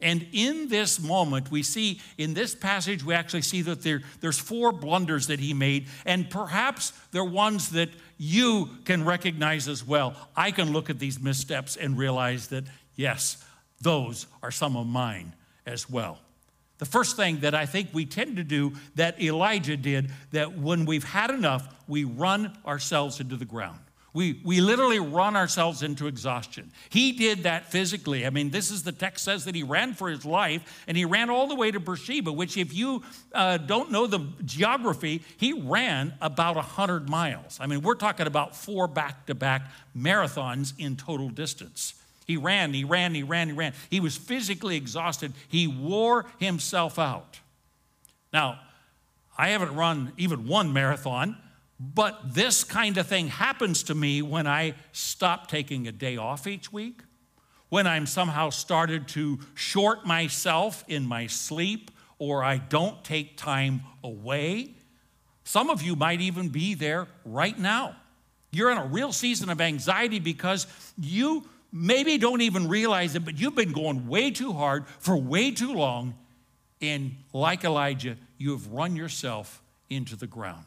And 0.00 0.26
in 0.32 0.68
this 0.68 1.00
moment, 1.00 1.50
we 1.50 1.62
see 1.62 2.00
in 2.18 2.34
this 2.34 2.54
passage, 2.54 3.02
we 3.02 3.14
actually 3.14 3.42
see 3.42 3.62
that 3.62 3.82
there, 3.82 4.02
there's 4.20 4.38
four 4.38 4.70
blunders 4.70 5.28
that 5.28 5.40
he 5.40 5.54
made, 5.54 5.88
and 6.04 6.28
perhaps 6.28 6.92
they're 7.12 7.24
ones 7.24 7.70
that 7.70 7.88
you 8.18 8.68
can 8.84 9.04
recognize 9.04 9.68
as 9.68 9.86
well. 9.86 10.14
I 10.36 10.50
can 10.50 10.72
look 10.72 10.90
at 10.90 10.98
these 10.98 11.18
missteps 11.18 11.76
and 11.76 11.96
realize 11.96 12.48
that, 12.48 12.64
yes, 12.94 13.42
those 13.80 14.26
are 14.42 14.50
some 14.50 14.76
of 14.76 14.86
mine 14.86 15.32
as 15.64 15.88
well. 15.88 16.18
The 16.78 16.84
first 16.84 17.16
thing 17.16 17.40
that 17.40 17.54
I 17.54 17.66
think 17.66 17.88
we 17.92 18.04
tend 18.04 18.36
to 18.36 18.44
do 18.44 18.72
that 18.96 19.20
Elijah 19.20 19.76
did, 19.76 20.10
that 20.32 20.58
when 20.58 20.84
we've 20.84 21.04
had 21.04 21.30
enough, 21.30 21.74
we 21.88 22.04
run 22.04 22.56
ourselves 22.66 23.20
into 23.20 23.36
the 23.36 23.44
ground. 23.44 23.80
We, 24.16 24.40
we 24.44 24.62
literally 24.62 24.98
run 24.98 25.36
ourselves 25.36 25.82
into 25.82 26.06
exhaustion. 26.06 26.72
He 26.88 27.12
did 27.12 27.42
that 27.42 27.70
physically. 27.70 28.24
I 28.24 28.30
mean, 28.30 28.48
this 28.48 28.70
is 28.70 28.82
the 28.82 28.90
text 28.90 29.26
says 29.26 29.44
that 29.44 29.54
he 29.54 29.62
ran 29.62 29.92
for 29.92 30.08
his 30.08 30.24
life 30.24 30.84
and 30.86 30.96
he 30.96 31.04
ran 31.04 31.28
all 31.28 31.48
the 31.48 31.54
way 31.54 31.70
to 31.70 31.78
Beersheba, 31.78 32.32
which, 32.32 32.56
if 32.56 32.72
you 32.72 33.02
uh, 33.34 33.58
don't 33.58 33.92
know 33.92 34.06
the 34.06 34.26
geography, 34.46 35.22
he 35.36 35.52
ran 35.52 36.14
about 36.22 36.56
100 36.56 37.10
miles. 37.10 37.58
I 37.60 37.66
mean, 37.66 37.82
we're 37.82 37.94
talking 37.94 38.26
about 38.26 38.56
four 38.56 38.88
back 38.88 39.26
to 39.26 39.34
back 39.34 39.70
marathons 39.94 40.72
in 40.78 40.96
total 40.96 41.28
distance. 41.28 41.92
He 42.26 42.36
ran, 42.36 42.74
he 42.74 42.82
ran, 42.84 43.14
he 43.14 43.22
ran, 43.22 43.48
he 43.48 43.54
ran. 43.54 43.72
He 43.88 44.00
was 44.00 44.16
physically 44.16 44.76
exhausted. 44.76 45.32
He 45.48 45.66
wore 45.66 46.26
himself 46.38 46.98
out. 46.98 47.40
Now, 48.32 48.58
I 49.38 49.48
haven't 49.50 49.74
run 49.74 50.12
even 50.16 50.46
one 50.46 50.72
marathon, 50.72 51.36
but 51.78 52.34
this 52.34 52.64
kind 52.64 52.96
of 52.96 53.06
thing 53.06 53.28
happens 53.28 53.84
to 53.84 53.94
me 53.94 54.22
when 54.22 54.46
I 54.46 54.74
stop 54.92 55.46
taking 55.46 55.86
a 55.86 55.92
day 55.92 56.16
off 56.16 56.46
each 56.46 56.72
week, 56.72 57.02
when 57.68 57.86
I'm 57.86 58.06
somehow 58.06 58.50
started 58.50 59.06
to 59.08 59.38
short 59.54 60.04
myself 60.04 60.84
in 60.88 61.06
my 61.06 61.26
sleep, 61.28 61.90
or 62.18 62.42
I 62.42 62.56
don't 62.56 63.04
take 63.04 63.36
time 63.36 63.82
away. 64.02 64.74
Some 65.44 65.70
of 65.70 65.82
you 65.82 65.94
might 65.94 66.20
even 66.20 66.48
be 66.48 66.74
there 66.74 67.06
right 67.24 67.56
now. 67.56 67.94
You're 68.50 68.70
in 68.70 68.78
a 68.78 68.86
real 68.86 69.12
season 69.12 69.50
of 69.50 69.60
anxiety 69.60 70.18
because 70.18 70.66
you 70.98 71.46
maybe 71.72 72.18
don't 72.18 72.40
even 72.40 72.68
realize 72.68 73.14
it, 73.14 73.24
but 73.24 73.38
you've 73.38 73.54
been 73.54 73.72
going 73.72 74.08
way 74.08 74.30
too 74.30 74.52
hard 74.52 74.86
for 74.98 75.16
way 75.16 75.50
too 75.50 75.72
long. 75.72 76.14
And 76.80 77.16
like 77.32 77.64
Elijah, 77.64 78.16
you 78.38 78.52
have 78.52 78.66
run 78.68 78.96
yourself 78.96 79.62
into 79.88 80.16
the 80.16 80.26
ground. 80.26 80.66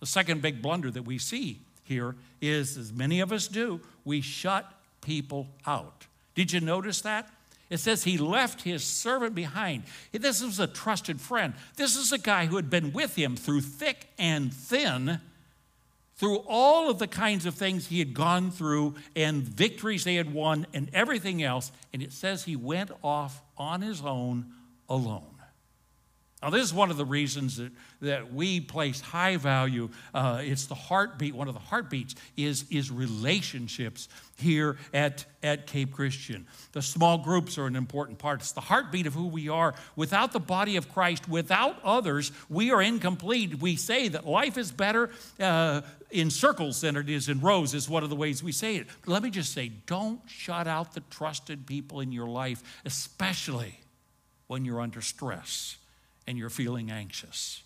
The 0.00 0.06
second 0.06 0.42
big 0.42 0.60
blunder 0.60 0.90
that 0.90 1.04
we 1.04 1.18
see 1.18 1.60
here 1.84 2.16
is, 2.40 2.76
as 2.76 2.92
many 2.92 3.20
of 3.20 3.32
us 3.32 3.48
do, 3.48 3.80
we 4.04 4.20
shut 4.20 4.70
people 5.00 5.48
out. 5.66 6.06
Did 6.34 6.52
you 6.52 6.60
notice 6.60 7.00
that? 7.02 7.30
It 7.70 7.78
says 7.78 8.04
he 8.04 8.18
left 8.18 8.62
his 8.62 8.84
servant 8.84 9.34
behind. 9.34 9.84
This 10.12 10.42
was 10.42 10.60
a 10.60 10.66
trusted 10.66 11.20
friend. 11.20 11.54
This 11.76 11.96
is 11.96 12.12
a 12.12 12.18
guy 12.18 12.46
who 12.46 12.56
had 12.56 12.70
been 12.70 12.92
with 12.92 13.16
him 13.16 13.36
through 13.36 13.62
thick 13.62 14.08
and 14.18 14.52
thin 14.52 15.20
through 16.16 16.38
all 16.46 16.90
of 16.90 16.98
the 16.98 17.06
kinds 17.06 17.46
of 17.46 17.54
things 17.54 17.86
he 17.86 17.98
had 17.98 18.14
gone 18.14 18.50
through 18.50 18.94
and 19.14 19.42
victories 19.42 20.04
they 20.04 20.14
had 20.14 20.32
won 20.32 20.66
and 20.72 20.90
everything 20.92 21.42
else. 21.42 21.70
And 21.92 22.02
it 22.02 22.12
says 22.12 22.44
he 22.44 22.56
went 22.56 22.90
off 23.04 23.42
on 23.58 23.82
his 23.82 24.00
own 24.02 24.46
alone. 24.88 25.35
Now, 26.42 26.50
this 26.50 26.62
is 26.62 26.74
one 26.74 26.90
of 26.90 26.98
the 26.98 27.04
reasons 27.06 27.56
that, 27.56 27.72
that 28.02 28.32
we 28.32 28.60
place 28.60 29.00
high 29.00 29.38
value. 29.38 29.88
Uh, 30.12 30.42
it's 30.44 30.66
the 30.66 30.74
heartbeat, 30.74 31.34
one 31.34 31.48
of 31.48 31.54
the 31.54 31.60
heartbeats 31.60 32.14
is, 32.36 32.66
is 32.70 32.90
relationships 32.90 34.08
here 34.36 34.76
at, 34.92 35.24
at 35.42 35.66
Cape 35.66 35.92
Christian. 35.92 36.46
The 36.72 36.82
small 36.82 37.16
groups 37.16 37.56
are 37.56 37.66
an 37.66 37.74
important 37.74 38.18
part. 38.18 38.42
It's 38.42 38.52
the 38.52 38.60
heartbeat 38.60 39.06
of 39.06 39.14
who 39.14 39.28
we 39.28 39.48
are. 39.48 39.74
Without 39.96 40.32
the 40.32 40.38
body 40.38 40.76
of 40.76 40.92
Christ, 40.92 41.26
without 41.26 41.78
others, 41.82 42.32
we 42.50 42.70
are 42.70 42.82
incomplete. 42.82 43.58
We 43.58 43.76
say 43.76 44.08
that 44.08 44.26
life 44.26 44.58
is 44.58 44.70
better 44.70 45.08
uh, 45.40 45.80
in 46.10 46.30
circles 46.30 46.82
than 46.82 46.96
it 46.96 47.08
is 47.08 47.30
in 47.30 47.40
rows, 47.40 47.72
is 47.72 47.88
one 47.88 48.02
of 48.02 48.10
the 48.10 48.16
ways 48.16 48.42
we 48.42 48.52
say 48.52 48.76
it. 48.76 48.88
But 49.06 49.10
let 49.10 49.22
me 49.22 49.30
just 49.30 49.54
say 49.54 49.72
don't 49.86 50.20
shut 50.26 50.66
out 50.66 50.92
the 50.92 51.00
trusted 51.08 51.66
people 51.66 52.00
in 52.00 52.12
your 52.12 52.28
life, 52.28 52.62
especially 52.84 53.80
when 54.48 54.66
you're 54.66 54.82
under 54.82 55.00
stress 55.00 55.78
and 56.26 56.36
you're 56.38 56.50
feeling 56.50 56.90
anxious. 56.90 57.62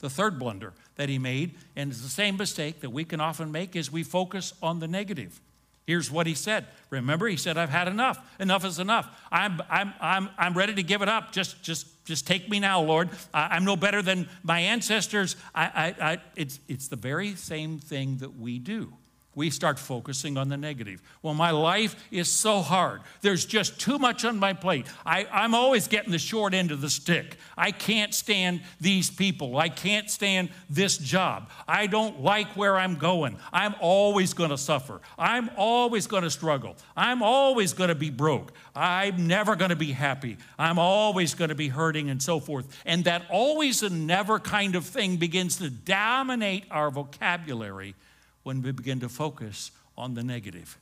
The 0.00 0.10
third 0.10 0.38
blunder 0.38 0.74
that 0.96 1.08
he 1.08 1.18
made, 1.18 1.54
and 1.74 1.90
it's 1.90 2.02
the 2.02 2.08
same 2.08 2.36
mistake 2.36 2.80
that 2.80 2.90
we 2.90 3.04
can 3.04 3.20
often 3.20 3.50
make, 3.50 3.74
is 3.74 3.90
we 3.90 4.02
focus 4.02 4.52
on 4.62 4.78
the 4.78 4.88
negative. 4.88 5.40
Here's 5.86 6.10
what 6.10 6.26
he 6.26 6.34
said. 6.34 6.66
Remember, 6.90 7.26
he 7.26 7.36
said, 7.36 7.56
I've 7.56 7.70
had 7.70 7.88
enough. 7.88 8.18
Enough 8.38 8.64
is 8.66 8.78
enough. 8.78 9.08
I'm, 9.32 9.60
I'm, 9.70 9.94
I'm, 10.00 10.28
I'm 10.36 10.54
ready 10.54 10.74
to 10.74 10.82
give 10.82 11.00
it 11.00 11.08
up. 11.08 11.32
Just, 11.32 11.62
just, 11.62 12.04
just 12.04 12.26
take 12.26 12.48
me 12.48 12.60
now, 12.60 12.82
Lord. 12.82 13.08
I, 13.32 13.56
am 13.56 13.64
no 13.64 13.74
better 13.74 14.02
than 14.02 14.28
my 14.42 14.60
ancestors. 14.60 15.34
I, 15.54 15.64
I, 15.64 16.12
I, 16.12 16.18
it's, 16.36 16.60
it's 16.68 16.88
the 16.88 16.96
very 16.96 17.34
same 17.36 17.78
thing 17.78 18.18
that 18.18 18.38
we 18.38 18.58
do 18.58 18.92
we 19.38 19.50
start 19.50 19.78
focusing 19.78 20.36
on 20.36 20.48
the 20.48 20.56
negative. 20.56 21.00
Well, 21.22 21.32
my 21.32 21.52
life 21.52 21.94
is 22.10 22.28
so 22.28 22.60
hard. 22.60 23.02
There's 23.20 23.46
just 23.46 23.78
too 23.78 23.96
much 23.96 24.24
on 24.24 24.36
my 24.36 24.52
plate. 24.52 24.86
I, 25.06 25.26
am 25.30 25.54
always 25.54 25.86
getting 25.86 26.10
the 26.10 26.18
short 26.18 26.54
end 26.54 26.72
of 26.72 26.80
the 26.80 26.90
stick. 26.90 27.36
I 27.56 27.70
can't 27.70 28.12
stand 28.12 28.62
these 28.80 29.10
people. 29.10 29.56
I 29.56 29.68
can't 29.68 30.10
stand 30.10 30.50
this 30.68 30.98
job. 30.98 31.50
I 31.68 31.86
don't 31.86 32.20
like 32.20 32.48
where 32.56 32.76
I'm 32.76 32.96
going. 32.96 33.38
I'm 33.52 33.76
always 33.80 34.34
going 34.34 34.50
to 34.50 34.58
suffer. 34.58 35.00
I'm 35.16 35.50
always 35.56 36.08
going 36.08 36.24
to 36.24 36.30
struggle. 36.30 36.76
I'm 36.96 37.22
always 37.22 37.72
going 37.72 37.90
to 37.90 37.94
be 37.94 38.10
broke. 38.10 38.52
I'm 38.74 39.28
never 39.28 39.54
going 39.54 39.70
to 39.70 39.76
be 39.76 39.92
happy. 39.92 40.38
I'm 40.58 40.80
always 40.80 41.34
going 41.34 41.50
to 41.50 41.54
be 41.54 41.68
hurting 41.68 42.10
and 42.10 42.20
so 42.20 42.40
forth. 42.40 42.76
And 42.84 43.04
that 43.04 43.22
always 43.30 43.84
and 43.84 44.08
never 44.08 44.40
kind 44.40 44.74
of 44.74 44.84
thing 44.84 45.16
begins 45.16 45.58
to 45.58 45.70
dominate 45.70 46.64
our 46.72 46.90
vocabulary 46.90 47.94
when 48.42 48.62
we 48.62 48.72
begin 48.72 49.00
to 49.00 49.08
focus 49.08 49.70
on 49.96 50.14
the 50.14 50.22
negative. 50.22 50.78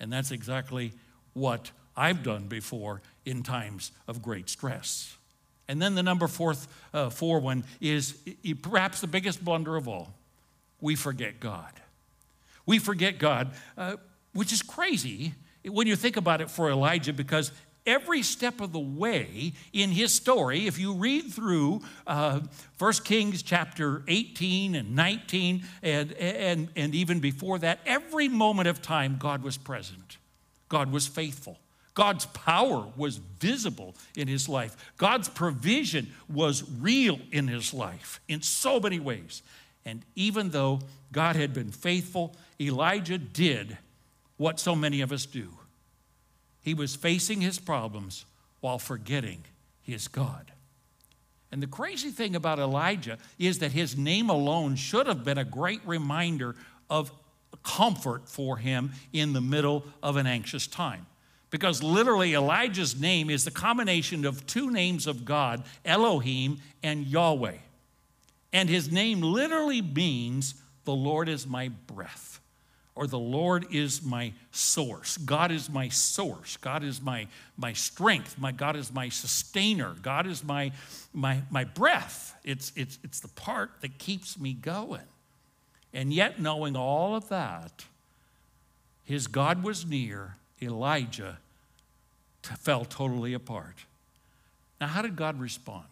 And 0.00 0.12
that's 0.12 0.30
exactly 0.30 0.92
what 1.32 1.70
I've 1.96 2.22
done 2.22 2.48
before 2.48 3.02
in 3.24 3.42
times 3.42 3.92
of 4.08 4.22
great 4.22 4.48
stress. 4.48 5.16
And 5.68 5.80
then 5.80 5.94
the 5.94 6.02
number 6.02 6.26
fourth, 6.28 6.68
uh, 6.92 7.10
four 7.10 7.40
one 7.40 7.64
is 7.80 8.16
perhaps 8.62 9.00
the 9.00 9.06
biggest 9.06 9.44
blunder 9.44 9.76
of 9.76 9.88
all. 9.88 10.12
We 10.80 10.96
forget 10.96 11.40
God. 11.40 11.72
We 12.66 12.78
forget 12.78 13.18
God, 13.18 13.52
uh, 13.78 13.96
which 14.32 14.52
is 14.52 14.62
crazy 14.62 15.34
when 15.64 15.86
you 15.86 15.96
think 15.96 16.16
about 16.16 16.40
it 16.40 16.50
for 16.50 16.70
Elijah 16.70 17.12
because 17.12 17.52
every 17.86 18.22
step 18.22 18.60
of 18.60 18.72
the 18.72 18.78
way 18.78 19.52
in 19.72 19.90
his 19.90 20.12
story, 20.12 20.66
if 20.66 20.78
you 20.78 20.94
read 20.94 21.32
through 21.32 21.82
uh, 22.06 22.40
1 22.78 22.92
Kings 23.04 23.42
chapter 23.42 24.02
18 24.08 24.74
and 24.74 24.94
19, 24.94 25.64
and, 25.82 26.12
and, 26.12 26.68
and 26.76 26.94
even 26.94 27.20
before 27.20 27.58
that, 27.58 27.80
every 27.86 28.28
moment 28.28 28.68
of 28.68 28.82
time, 28.82 29.16
God 29.18 29.42
was 29.42 29.56
present. 29.56 30.18
God 30.68 30.90
was 30.90 31.06
faithful. 31.06 31.58
God's 31.94 32.24
power 32.26 32.86
was 32.96 33.18
visible 33.18 33.94
in 34.16 34.26
his 34.26 34.48
life. 34.48 34.92
God's 34.96 35.28
provision 35.28 36.10
was 36.28 36.64
real 36.80 37.18
in 37.30 37.48
his 37.48 37.74
life 37.74 38.20
in 38.28 38.40
so 38.40 38.80
many 38.80 38.98
ways. 38.98 39.42
And 39.84 40.02
even 40.14 40.50
though 40.50 40.80
God 41.12 41.36
had 41.36 41.52
been 41.52 41.70
faithful, 41.70 42.34
Elijah 42.58 43.18
did 43.18 43.76
what 44.38 44.58
so 44.58 44.74
many 44.74 45.02
of 45.02 45.12
us 45.12 45.26
do. 45.26 45.48
He 46.62 46.74
was 46.74 46.94
facing 46.94 47.40
his 47.40 47.58
problems 47.58 48.24
while 48.60 48.78
forgetting 48.78 49.44
his 49.82 50.08
God. 50.08 50.52
And 51.50 51.62
the 51.62 51.66
crazy 51.66 52.10
thing 52.10 52.34
about 52.34 52.58
Elijah 52.58 53.18
is 53.38 53.58
that 53.58 53.72
his 53.72 53.96
name 53.96 54.30
alone 54.30 54.76
should 54.76 55.06
have 55.06 55.24
been 55.24 55.38
a 55.38 55.44
great 55.44 55.80
reminder 55.84 56.56
of 56.88 57.12
comfort 57.62 58.28
for 58.28 58.56
him 58.56 58.92
in 59.12 59.34
the 59.34 59.40
middle 59.40 59.84
of 60.02 60.16
an 60.16 60.26
anxious 60.26 60.66
time. 60.66 61.06
Because 61.50 61.82
literally, 61.82 62.32
Elijah's 62.32 62.98
name 62.98 63.28
is 63.28 63.44
the 63.44 63.50
combination 63.50 64.24
of 64.24 64.46
two 64.46 64.70
names 64.70 65.06
of 65.06 65.26
God, 65.26 65.62
Elohim 65.84 66.58
and 66.82 67.06
Yahweh. 67.06 67.58
And 68.54 68.70
his 68.70 68.90
name 68.90 69.20
literally 69.20 69.82
means, 69.82 70.54
the 70.84 70.94
Lord 70.94 71.28
is 71.28 71.46
my 71.46 71.68
breath 71.68 72.31
or 72.94 73.06
the 73.06 73.18
Lord 73.18 73.66
is 73.70 74.02
my 74.02 74.32
source. 74.50 75.16
God 75.16 75.50
is 75.50 75.70
my 75.70 75.88
source. 75.88 76.58
God 76.58 76.84
is 76.84 77.00
my, 77.00 77.26
my 77.56 77.72
strength. 77.72 78.36
My 78.38 78.52
God 78.52 78.76
is 78.76 78.92
my 78.92 79.08
sustainer. 79.08 79.94
God 80.02 80.26
is 80.26 80.44
my, 80.44 80.72
my, 81.14 81.40
my 81.50 81.64
breath. 81.64 82.34
It's, 82.44 82.70
it's, 82.76 82.98
it's 83.02 83.20
the 83.20 83.28
part 83.28 83.70
that 83.80 83.98
keeps 83.98 84.38
me 84.38 84.52
going. 84.52 85.00
And 85.94 86.12
yet, 86.12 86.40
knowing 86.40 86.76
all 86.76 87.16
of 87.16 87.28
that, 87.30 87.84
his 89.04 89.26
God 89.26 89.62
was 89.62 89.86
near, 89.86 90.36
Elijah 90.60 91.38
fell 92.42 92.84
totally 92.84 93.34
apart. 93.34 93.76
Now, 94.80 94.88
how 94.88 95.02
did 95.02 95.16
God 95.16 95.40
respond? 95.40 95.84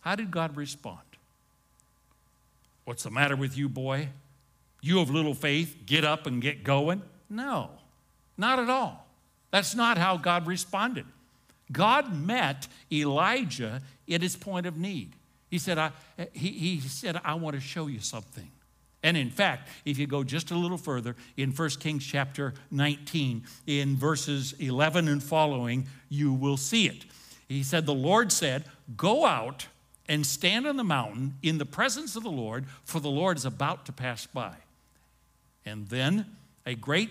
How 0.00 0.16
did 0.16 0.30
God 0.30 0.56
respond? 0.56 1.00
What's 2.84 3.04
the 3.04 3.10
matter 3.10 3.36
with 3.36 3.56
you, 3.56 3.68
boy? 3.68 4.08
You 4.82 5.00
of 5.00 5.10
little 5.10 5.34
faith, 5.34 5.84
get 5.86 6.04
up 6.04 6.26
and 6.26 6.42
get 6.42 6.64
going? 6.64 7.02
No, 7.30 7.70
not 8.36 8.58
at 8.58 8.68
all. 8.68 9.06
That's 9.50 9.74
not 9.74 9.96
how 9.96 10.16
God 10.16 10.46
responded. 10.46 11.06
God 11.70 12.12
met 12.12 12.68
Elijah 12.90 13.80
at 14.10 14.20
his 14.20 14.36
point 14.36 14.66
of 14.66 14.76
need. 14.76 15.14
He 15.48 15.58
said, 15.58 15.78
I, 15.78 15.92
he, 16.32 16.50
he 16.50 16.80
said, 16.80 17.20
I 17.24 17.34
want 17.34 17.54
to 17.54 17.60
show 17.60 17.86
you 17.86 18.00
something. 18.00 18.50
And 19.02 19.16
in 19.16 19.30
fact, 19.30 19.68
if 19.84 19.98
you 19.98 20.06
go 20.06 20.22
just 20.24 20.50
a 20.50 20.56
little 20.56 20.78
further 20.78 21.16
in 21.36 21.50
1 21.50 21.68
Kings 21.80 22.04
chapter 22.04 22.54
19, 22.70 23.44
in 23.66 23.96
verses 23.96 24.54
11 24.58 25.08
and 25.08 25.22
following, 25.22 25.86
you 26.08 26.32
will 26.32 26.56
see 26.56 26.86
it. 26.86 27.04
He 27.48 27.62
said, 27.62 27.86
The 27.86 27.94
Lord 27.94 28.32
said, 28.32 28.64
Go 28.96 29.26
out 29.26 29.66
and 30.08 30.24
stand 30.26 30.66
on 30.66 30.76
the 30.76 30.84
mountain 30.84 31.34
in 31.42 31.58
the 31.58 31.66
presence 31.66 32.16
of 32.16 32.22
the 32.22 32.30
Lord, 32.30 32.66
for 32.84 33.00
the 33.00 33.10
Lord 33.10 33.36
is 33.36 33.44
about 33.44 33.86
to 33.86 33.92
pass 33.92 34.26
by. 34.26 34.54
And 35.64 35.88
then 35.88 36.26
a 36.66 36.74
great 36.74 37.10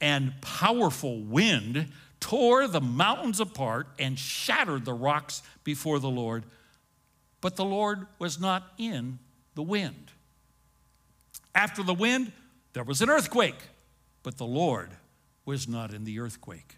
and 0.00 0.34
powerful 0.40 1.20
wind 1.20 1.88
tore 2.20 2.66
the 2.68 2.80
mountains 2.80 3.40
apart 3.40 3.88
and 3.98 4.18
shattered 4.18 4.84
the 4.84 4.94
rocks 4.94 5.42
before 5.64 5.98
the 5.98 6.10
Lord. 6.10 6.44
But 7.40 7.56
the 7.56 7.64
Lord 7.64 8.06
was 8.18 8.40
not 8.40 8.72
in 8.78 9.18
the 9.54 9.62
wind. 9.62 10.12
After 11.54 11.82
the 11.82 11.94
wind, 11.94 12.32
there 12.72 12.84
was 12.84 13.02
an 13.02 13.10
earthquake, 13.10 13.58
but 14.22 14.38
the 14.38 14.46
Lord 14.46 14.90
was 15.44 15.68
not 15.68 15.92
in 15.92 16.04
the 16.04 16.20
earthquake. 16.20 16.76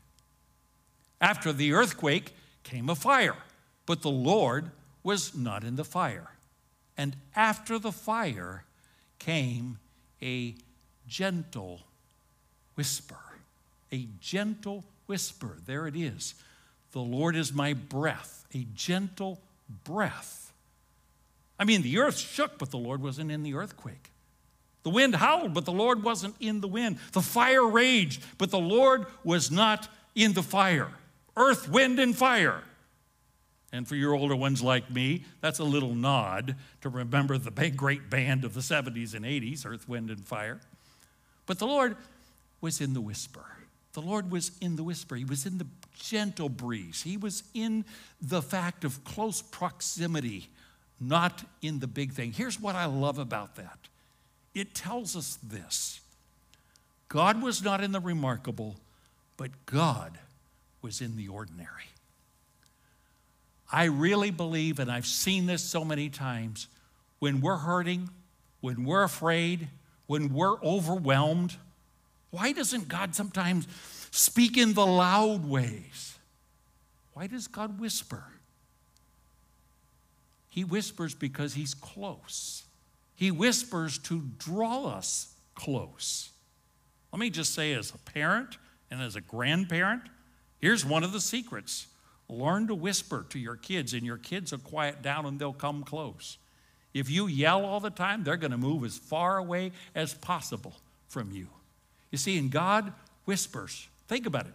After 1.21 1.53
the 1.53 1.73
earthquake 1.73 2.35
came 2.65 2.89
a 2.89 2.95
fire, 2.95 3.37
but 3.87 4.03
the 4.03 4.11
Lord 4.11 4.71
was 5.03 5.37
not 5.37 5.63
in 5.63 5.77
the 5.77 5.85
fire. 5.85 6.31
And 6.97 7.17
after 7.37 7.79
the 7.79 7.93
fire 7.93 8.65
came 9.19 9.79
a 10.23 10.55
gentle 11.07 11.81
whisper. 12.75 13.17
A 13.93 14.09
gentle 14.21 14.85
whisper. 15.07 15.59
There 15.67 15.87
it 15.87 15.97
is. 15.97 16.35
The 16.93 17.01
Lord 17.01 17.37
is 17.37 17.53
my 17.53 17.73
breath, 17.73 18.47
a 18.55 18.67
gentle 18.75 19.41
breath. 19.85 20.53
I 21.59 21.65
mean, 21.65 21.83
the 21.83 21.99
earth 21.99 22.19
shook, 22.19 22.59
but 22.59 22.71
the 22.71 22.79
Lord 22.79 23.03
wasn't 23.03 23.31
in 23.31 23.43
the 23.43 23.55
earthquake. 23.55 24.11
The 24.83 24.91
wind 24.91 25.15
howled, 25.15 25.55
but 25.55 25.65
the 25.65 25.73
Lord 25.73 26.03
wasn't 26.03 26.37
in 26.41 26.61
the 26.61 26.69
wind. 26.69 26.99
The 27.13 27.23
fire 27.23 27.67
raged, 27.67 28.23
but 28.39 28.51
the 28.51 28.59
Lord 28.59 29.07
was 29.25 29.51
not 29.51 29.89
in 30.15 30.35
the 30.35 30.43
fire. 30.43 30.91
Earth, 31.37 31.69
wind, 31.69 31.99
and 31.99 32.15
fire. 32.15 32.63
And 33.73 33.89
for 33.89 33.97
your 33.97 34.15
older 34.15 34.37
ones 34.37 34.63
like 34.63 34.89
me, 34.91 35.25
that's 35.41 35.59
a 35.59 35.65
little 35.65 35.95
nod 35.95 36.55
to 36.83 36.89
remember 36.89 37.39
the 37.39 37.51
big, 37.51 37.77
great 37.77 38.09
band 38.09 38.45
of 38.45 38.55
the 38.55 38.61
70s 38.61 39.15
and 39.15 39.25
80s, 39.25 39.67
Earth, 39.67 39.89
Wind, 39.89 40.11
and 40.11 40.25
Fire. 40.25 40.61
But 41.47 41.59
the 41.59 41.67
Lord 41.67 41.97
was 42.61 42.81
in 42.81 42.95
the 42.95 43.01
whisper. 43.01 43.45
The 43.93 44.03
Lord 44.03 44.31
was 44.31 44.51
in 44.61 44.77
the 44.77 44.83
whisper. 44.83 45.15
He 45.17 45.25
was 45.25 45.47
in 45.47 45.59
the 45.59 45.67
gentle 45.95 46.49
breeze. 46.49 47.03
He 47.03 47.17
was 47.17 47.45
in 47.55 47.85
the 48.21 48.43
fact 48.43 48.85
of 48.85 49.05
close 49.05 49.41
proximity, 49.41 50.49
not 51.01 51.45
in 51.63 51.79
the 51.79 51.87
big 51.87 52.13
thing. 52.13 52.33
Here's 52.33 52.61
what 52.61 52.75
I 52.75 52.87
love 52.87 53.19
about 53.19 53.57
that 53.57 53.79
it 54.55 54.75
tells 54.75 55.17
us 55.17 55.39
this 55.43 56.01
God 57.09 57.43
was 57.43 57.63
not 57.63 57.83
in 57.83 57.93
the 57.93 58.01
remarkable, 58.01 58.77
but 59.37 59.51
God 59.67 60.19
was 60.83 61.01
in 61.01 61.17
the 61.17 61.29
ordinary. 61.29 61.69
I 63.71 63.85
really 63.85 64.31
believe, 64.31 64.79
and 64.79 64.91
I've 64.91 65.07
seen 65.07 65.47
this 65.47 65.63
so 65.63 65.85
many 65.85 66.09
times, 66.09 66.69
when 67.19 67.41
we're 67.41 67.57
hurting, 67.57 68.11
when 68.61 68.85
we're 68.85 69.03
afraid, 69.03 69.69
when 70.07 70.33
we're 70.33 70.61
overwhelmed, 70.63 71.57
why 72.31 72.53
doesn't 72.53 72.89
God 72.89 73.15
sometimes 73.15 73.67
speak 74.11 74.57
in 74.57 74.75
the 74.75 74.87
loud 74.87 75.49
ways? 75.49 76.19
Why 77.13 77.27
does 77.27 77.47
God 77.47 77.81
whisper? 77.81 78.25
He 80.49 80.65
whispers 80.65 81.15
because 81.15 81.55
He's 81.55 81.75
close. 81.75 82.65
He 83.15 83.31
whispers 83.31 83.99
to 83.99 84.23
draw 84.39 84.87
us 84.87 85.35
close. 85.55 86.31
Let 87.13 87.21
me 87.21 87.31
just 87.31 87.55
say, 87.55 87.73
as 87.73 87.93
a 87.95 87.99
parent 87.99 88.59
and 88.91 89.01
as 89.01 89.17
a 89.17 89.21
grandparent, 89.21 90.03
here's 90.61 90.85
one 90.85 91.05
of 91.05 91.13
the 91.13 91.21
secrets 91.21 91.87
learn 92.29 92.67
to 92.67 92.75
whisper 92.75 93.27
to 93.29 93.39
your 93.39 93.57
kids, 93.57 93.93
and 93.93 94.03
your 94.03 94.17
kids 94.17 94.51
will 94.51 94.59
quiet 94.59 95.03
down 95.03 95.27
and 95.27 95.39
they'll 95.39 95.53
come 95.53 95.85
close. 95.85 96.39
If 96.95 97.11
you 97.11 97.27
yell 97.27 97.65
all 97.65 97.81
the 97.81 97.91
time, 97.91 98.23
they're 98.23 98.37
going 98.37 98.53
to 98.53 98.57
move 98.57 98.85
as 98.85 98.97
far 98.97 99.37
away 99.37 99.73
as 99.95 100.15
possible 100.15 100.75
from 101.09 101.33
you. 101.33 101.49
You 102.13 102.19
see, 102.19 102.39
and 102.39 102.51
God 102.51 102.93
whispers. 103.25 103.89
Think 104.07 104.27
about 104.27 104.47
it. 104.47 104.55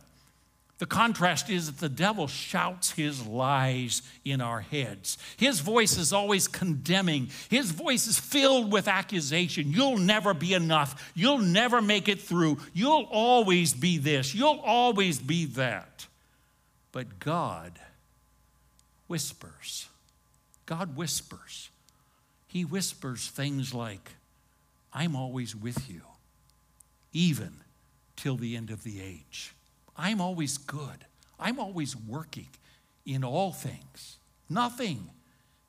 The 0.77 0.85
contrast 0.85 1.49
is 1.49 1.65
that 1.65 1.79
the 1.79 1.89
devil 1.89 2.27
shouts 2.27 2.91
his 2.91 3.27
lies 3.27 4.01
in 4.23 4.39
our 4.39 4.61
heads. 4.61 5.17
His 5.35 5.59
voice 5.59 5.97
is 5.97 6.13
always 6.13 6.47
condemning. 6.47 7.29
His 7.49 7.71
voice 7.71 8.07
is 8.07 8.17
filled 8.17 8.71
with 8.71 8.87
accusation. 8.87 9.73
You'll 9.73 9.97
never 9.97 10.33
be 10.33 10.53
enough. 10.53 11.11
You'll 11.15 11.39
never 11.39 11.81
make 11.81 12.07
it 12.07 12.21
through. 12.21 12.59
You'll 12.73 13.07
always 13.11 13.73
be 13.73 13.97
this. 13.97 14.33
You'll 14.33 14.61
always 14.63 15.19
be 15.19 15.47
that. 15.47 16.07
But 16.93 17.19
God 17.19 17.77
whispers. 19.09 19.89
God 20.65 20.95
whispers. 20.95 21.69
He 22.49 22.65
whispers 22.65 23.27
things 23.27 23.75
like, 23.75 24.15
I'm 24.91 25.15
always 25.15 25.55
with 25.55 25.87
you, 25.87 26.01
even 27.13 27.53
till 28.15 28.37
the 28.37 28.57
end 28.57 28.71
of 28.71 28.83
the 28.83 28.99
age. 28.99 29.53
I'm 29.95 30.19
always 30.19 30.57
good. 30.57 31.05
I'm 31.39 31.59
always 31.59 31.95
working 31.95 32.49
in 33.05 33.23
all 33.23 33.51
things. 33.51 34.17
Nothing 34.49 35.11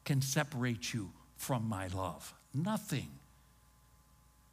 can 0.07 0.23
separate 0.23 0.95
you 0.95 1.13
from 1.37 1.69
my 1.69 1.89
love. 1.89 2.33
Nothing. 2.55 3.11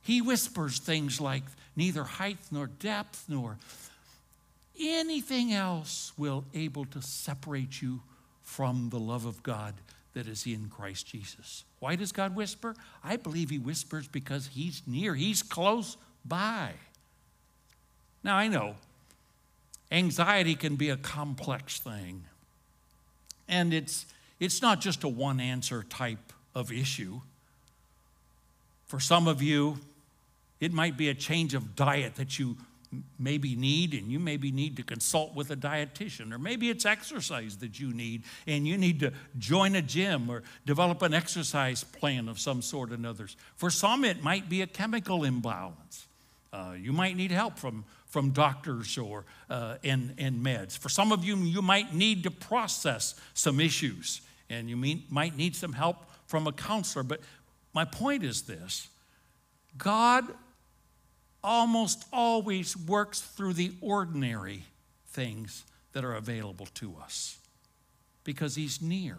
He 0.02 0.22
whispers 0.22 0.80
things 0.80 1.22
like, 1.22 1.44
neither 1.78 2.04
height 2.04 2.40
nor 2.52 2.68
depth 2.68 3.24
nor 3.30 3.58
anything 4.78 5.54
else 5.54 6.12
will 6.18 6.44
able 6.54 6.84
to 6.88 7.02
separate 7.02 7.82
you 7.82 8.02
from 8.44 8.90
the 8.90 9.00
love 9.00 9.26
of 9.26 9.44
God 9.44 9.76
that 10.14 10.28
is 10.28 10.46
in 10.46 10.68
Christ 10.68 11.08
Jesus. 11.08 11.64
Why 11.80 11.96
does 11.96 12.12
God 12.12 12.36
whisper? 12.36 12.76
I 13.04 13.18
believe 13.18 13.50
He 13.50 13.60
whispers 13.60 14.08
because 14.08 14.48
He's 14.48 14.82
near, 14.88 15.16
He's 15.16 15.44
close 15.44 15.98
by. 16.26 16.72
Now, 18.24 18.38
I 18.38 18.48
know 18.48 18.76
anxiety 19.92 20.56
can 20.56 20.76
be 20.76 20.90
a 20.90 20.98
complex 20.98 21.80
thing, 21.80 22.26
and 23.48 23.74
it's, 23.74 24.06
it's 24.40 24.62
not 24.62 24.82
just 24.82 25.04
a 25.04 25.08
one 25.08 25.40
answer 25.40 25.84
type 25.84 26.34
of 26.54 26.72
issue. 26.72 27.22
For 28.86 29.00
some 29.00 29.28
of 29.28 29.42
you, 29.42 29.78
it 30.60 30.74
might 30.74 30.98
be 30.98 31.10
a 31.10 31.14
change 31.14 31.54
of 31.54 31.76
diet 31.76 32.16
that 32.16 32.40
you 32.40 32.58
maybe 33.20 33.56
need, 33.56 33.94
and 33.94 34.12
you 34.12 34.20
maybe 34.20 34.52
need 34.52 34.78
to 34.78 34.84
consult 34.84 35.36
with 35.36 35.52
a 35.52 35.56
dietitian, 35.56 36.32
or 36.32 36.40
maybe 36.40 36.70
it's 36.70 36.86
exercise 36.86 37.58
that 37.58 37.80
you 37.80 37.94
need, 37.94 38.24
and 38.46 38.68
you 38.68 38.78
need 38.78 39.00
to 39.02 39.12
join 39.38 39.76
a 39.76 39.82
gym 39.82 40.30
or 40.30 40.44
develop 40.66 41.02
an 41.02 41.14
exercise 41.14 41.84
plan 41.84 42.30
of 42.30 42.40
some 42.40 42.62
sort 42.62 42.92
and 42.92 43.06
others. 43.06 43.36
For 43.56 43.70
some, 43.70 44.06
it 44.06 44.24
might 44.24 44.50
be 44.50 44.62
a 44.62 44.68
chemical 44.68 45.24
imbalance. 45.24 46.08
Uh, 46.54 46.76
you 46.80 46.94
might 46.94 47.18
need 47.18 47.32
help 47.32 47.60
from, 47.60 47.84
from 48.06 48.32
doctors 48.32 48.98
or 48.98 49.26
uh, 49.50 49.76
and, 49.84 50.14
and 50.18 50.44
meds. 50.44 50.78
For 50.78 50.90
some 50.90 51.12
of 51.12 51.26
you, 51.26 51.36
you 51.36 51.62
might 51.62 51.94
need 51.94 52.24
to 52.24 52.32
process 52.32 53.16
some 53.34 53.60
issues, 53.60 54.22
and 54.50 54.70
you 54.70 54.78
mean, 54.78 55.04
might 55.10 55.36
need 55.36 55.56
some 55.56 55.74
help 55.74 55.98
from 56.26 56.48
a 56.48 56.54
counselor. 56.54 57.04
But 57.04 57.20
my 57.74 57.84
point 57.86 58.24
is 58.24 58.44
this 58.44 58.88
God 59.78 60.24
almost 61.44 62.06
always 62.12 62.76
works 62.76 63.22
through 63.22 63.54
the 63.54 63.74
ordinary 63.82 64.64
things 65.08 65.64
that 65.94 66.04
are 66.04 66.16
available 66.16 66.68
to 66.76 66.96
us 67.02 67.38
because 68.24 68.56
He's 68.56 68.82
near. 68.82 69.18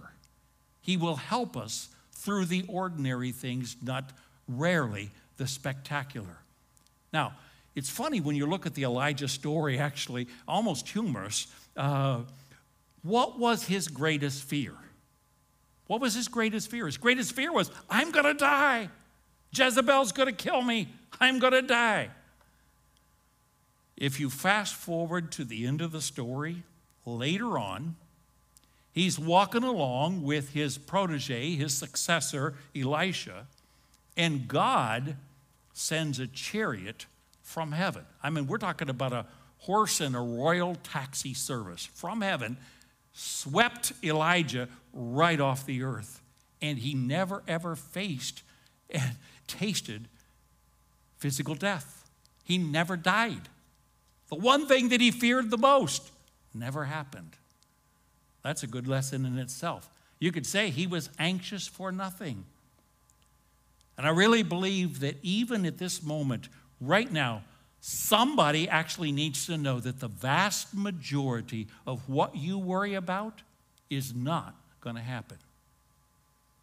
He 0.80 0.96
will 0.96 1.16
help 1.16 1.56
us 1.56 1.88
through 2.12 2.46
the 2.46 2.64
ordinary 2.68 3.32
things, 3.32 3.76
not 3.82 4.10
rarely 4.46 5.10
the 5.36 5.46
spectacular. 5.46 6.38
Now, 7.12 7.32
it's 7.74 7.90
funny 7.90 8.20
when 8.20 8.36
you 8.36 8.46
look 8.46 8.66
at 8.66 8.74
the 8.74 8.82
Elijah 8.82 9.28
story, 9.28 9.78
actually, 9.78 10.28
almost 10.46 10.88
humorous. 10.88 11.46
Uh, 11.76 12.22
what 13.02 13.38
was 13.38 13.64
his 13.64 13.88
greatest 13.88 14.42
fear? 14.42 14.74
What 15.86 16.00
was 16.00 16.14
his 16.14 16.28
greatest 16.28 16.70
fear? 16.70 16.86
His 16.86 16.96
greatest 16.96 17.32
fear 17.32 17.52
was, 17.52 17.70
I'm 17.88 18.10
going 18.10 18.26
to 18.26 18.34
die. 18.34 18.90
Jezebel's 19.54 20.12
going 20.12 20.28
to 20.28 20.34
kill 20.34 20.60
me. 20.60 20.88
I'm 21.20 21.38
going 21.38 21.52
to 21.52 21.62
die. 21.62 22.10
If 23.96 24.20
you 24.20 24.30
fast 24.30 24.74
forward 24.74 25.32
to 25.32 25.44
the 25.44 25.66
end 25.66 25.80
of 25.80 25.90
the 25.90 26.00
story, 26.00 26.62
later 27.04 27.58
on, 27.58 27.96
he's 28.92 29.18
walking 29.18 29.64
along 29.64 30.22
with 30.22 30.52
his 30.52 30.78
protege, 30.78 31.56
his 31.56 31.74
successor, 31.74 32.54
Elisha, 32.76 33.46
and 34.16 34.46
God 34.46 35.16
sends 35.72 36.18
a 36.18 36.26
chariot 36.26 37.06
from 37.42 37.72
heaven. 37.72 38.04
I 38.22 38.30
mean, 38.30 38.46
we're 38.46 38.58
talking 38.58 38.88
about 38.88 39.12
a 39.12 39.26
horse 39.58 40.00
and 40.00 40.14
a 40.14 40.20
royal 40.20 40.76
taxi 40.76 41.34
service 41.34 41.86
from 41.94 42.20
heaven, 42.20 42.56
swept 43.12 43.92
Elijah 44.02 44.68
right 44.92 45.40
off 45.40 45.66
the 45.66 45.82
earth. 45.82 46.20
And 46.60 46.78
he 46.78 46.94
never 46.94 47.42
ever 47.46 47.76
faced 47.76 48.42
and 48.90 49.16
tasted 49.46 50.08
physical 51.18 51.54
death. 51.54 52.08
He 52.44 52.58
never 52.58 52.96
died. 52.96 53.48
The 54.28 54.36
one 54.36 54.66
thing 54.66 54.88
that 54.88 55.00
he 55.00 55.10
feared 55.10 55.50
the 55.50 55.58
most 55.58 56.10
never 56.54 56.84
happened. 56.84 57.36
That's 58.42 58.62
a 58.62 58.66
good 58.66 58.86
lesson 58.88 59.26
in 59.26 59.38
itself. 59.38 59.90
You 60.18 60.32
could 60.32 60.46
say 60.46 60.70
he 60.70 60.86
was 60.86 61.10
anxious 61.18 61.66
for 61.66 61.92
nothing. 61.92 62.44
And 63.96 64.06
I 64.06 64.10
really 64.10 64.42
believe 64.42 65.00
that 65.00 65.16
even 65.22 65.66
at 65.66 65.78
this 65.78 66.02
moment, 66.02 66.48
right 66.80 67.10
now, 67.10 67.42
somebody 67.80 68.68
actually 68.68 69.12
needs 69.12 69.46
to 69.46 69.56
know 69.56 69.80
that 69.80 70.00
the 70.00 70.08
vast 70.08 70.74
majority 70.74 71.68
of 71.86 72.08
what 72.08 72.36
you 72.36 72.58
worry 72.58 72.94
about 72.94 73.42
is 73.90 74.14
not 74.14 74.54
going 74.80 74.96
to 74.96 75.02
happen. 75.02 75.38